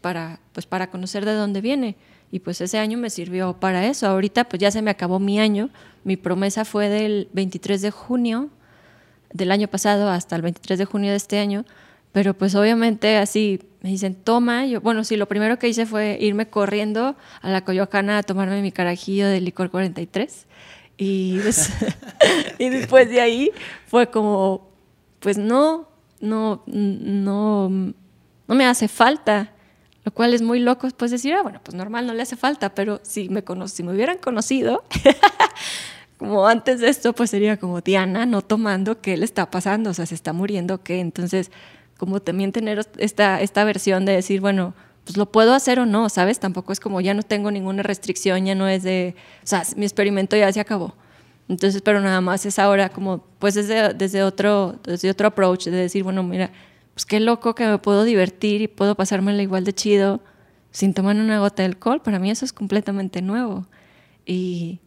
[0.00, 1.96] para, pues, para conocer de dónde viene.
[2.32, 4.06] Y pues ese año me sirvió para eso.
[4.06, 5.68] Ahorita pues ya se me acabó mi año.
[6.04, 8.50] Mi promesa fue del 23 de junio
[9.32, 11.64] del año pasado hasta el 23 de junio de este año.
[12.12, 14.66] Pero pues obviamente así me dicen, toma.
[14.66, 18.62] Yo, bueno, sí, lo primero que hice fue irme corriendo a la Coyoacana a tomarme
[18.62, 20.46] mi carajillo de licor 43.
[20.98, 21.40] Y,
[22.58, 23.50] y después de ahí
[23.86, 24.70] fue como,
[25.20, 25.88] pues no,
[26.20, 29.52] no, no, no me hace falta.
[30.02, 32.74] Lo cual es muy loco pues decir, ah, bueno, pues normal, no le hace falta,
[32.74, 34.82] pero si me, si me hubieran conocido,
[36.16, 39.90] como antes de esto, pues sería como Diana no tomando, ¿qué le está pasando?
[39.90, 41.00] O sea, se está muriendo, ¿qué?
[41.00, 41.50] Entonces,
[42.00, 44.72] como también tener esta, esta versión de decir, bueno,
[45.04, 46.40] pues lo puedo hacer o no, ¿sabes?
[46.40, 49.14] Tampoco es como ya no tengo ninguna restricción, ya no es de,
[49.44, 50.94] o sea, mi experimento ya se acabó.
[51.46, 55.72] Entonces, pero nada más es ahora como, pues desde, desde, otro, desde otro approach, de
[55.76, 56.50] decir, bueno, mira,
[56.94, 60.22] pues qué loco que me puedo divertir y puedo pasármela igual de chido
[60.70, 62.00] sin tomar una gota de alcohol.
[62.00, 63.66] Para mí eso es completamente nuevo.
[64.24, 64.80] Y,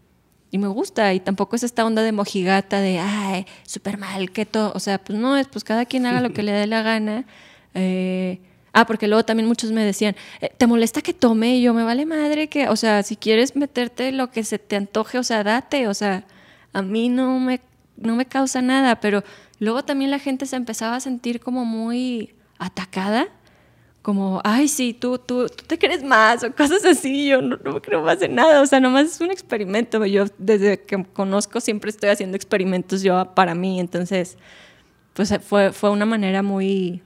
[0.54, 1.12] y me gusta.
[1.16, 4.72] Y tampoco es esta onda de mojigata de, ay, súper mal, todo.
[4.76, 7.26] O sea, pues no, es pues cada quien haga lo que le dé la gana.
[7.74, 8.40] Eh,
[8.72, 11.58] ah, porque luego también muchos me decían, eh, ¿te molesta que tome?
[11.58, 14.76] Y yo, me vale madre que, o sea, si quieres meterte lo que se te
[14.76, 16.24] antoje, o sea, date, o sea,
[16.72, 17.60] a mí no me,
[17.98, 19.24] no me causa nada, pero
[19.58, 23.28] luego también la gente se empezaba a sentir como muy atacada,
[24.04, 27.82] como, ay, sí, tú, tú, tú te crees más, o cosas así, yo no, no
[27.82, 31.90] creo más en nada, o sea, nomás es un experimento, yo desde que conozco siempre
[31.90, 34.38] estoy haciendo experimentos yo para mí, entonces,
[35.14, 37.02] pues fue, fue una manera muy,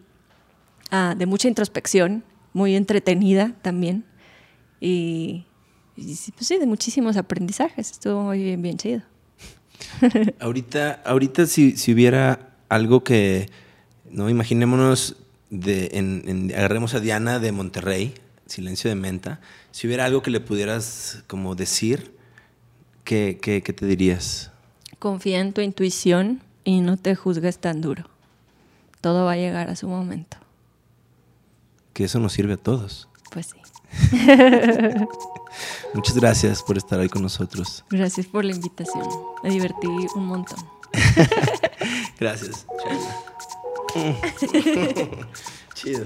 [0.90, 4.03] ah, de mucha introspección, muy entretenida también,
[4.80, 5.45] y,
[5.95, 9.03] pues sí, de muchísimos aprendizajes, estuvo muy bien, bien chido.
[10.40, 13.52] ahorita, ahorita si, hubiera algo que,
[14.10, 15.15] no imaginémonos,
[15.49, 18.14] de, en, agarremos a Diana de Monterrey,
[18.45, 19.40] Silencio de Menta,
[19.72, 22.15] si hubiera algo que le pudieras como decir,
[23.03, 24.52] ¿qué, qué, qué te dirías?
[24.99, 28.10] Confía en tu intuición y no te juzgues tan duro.
[29.02, 30.38] Todo va a llegar a su momento.
[31.94, 33.07] Que eso nos sirve a todos.
[33.32, 33.57] Pues sí.
[35.94, 37.84] Muchas gracias por estar ahí con nosotros.
[37.90, 39.07] Gracias por la invitación.
[39.44, 40.60] Me divertí un montón.
[42.19, 42.65] gracias.
[45.73, 46.05] Chido.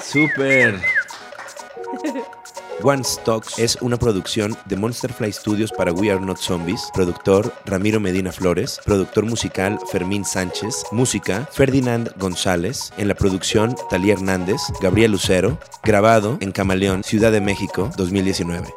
[0.00, 0.80] Super.
[2.82, 6.90] One Stocks es una producción de Monsterfly Studios para We Are Not Zombies.
[6.92, 8.80] Productor Ramiro Medina Flores.
[8.84, 10.84] Productor musical Fermín Sánchez.
[10.90, 12.92] Música Ferdinand González.
[12.96, 15.58] En la producción Talía Hernández, Gabriel Lucero.
[15.84, 18.68] Grabado en Camaleón, Ciudad de México, 2019.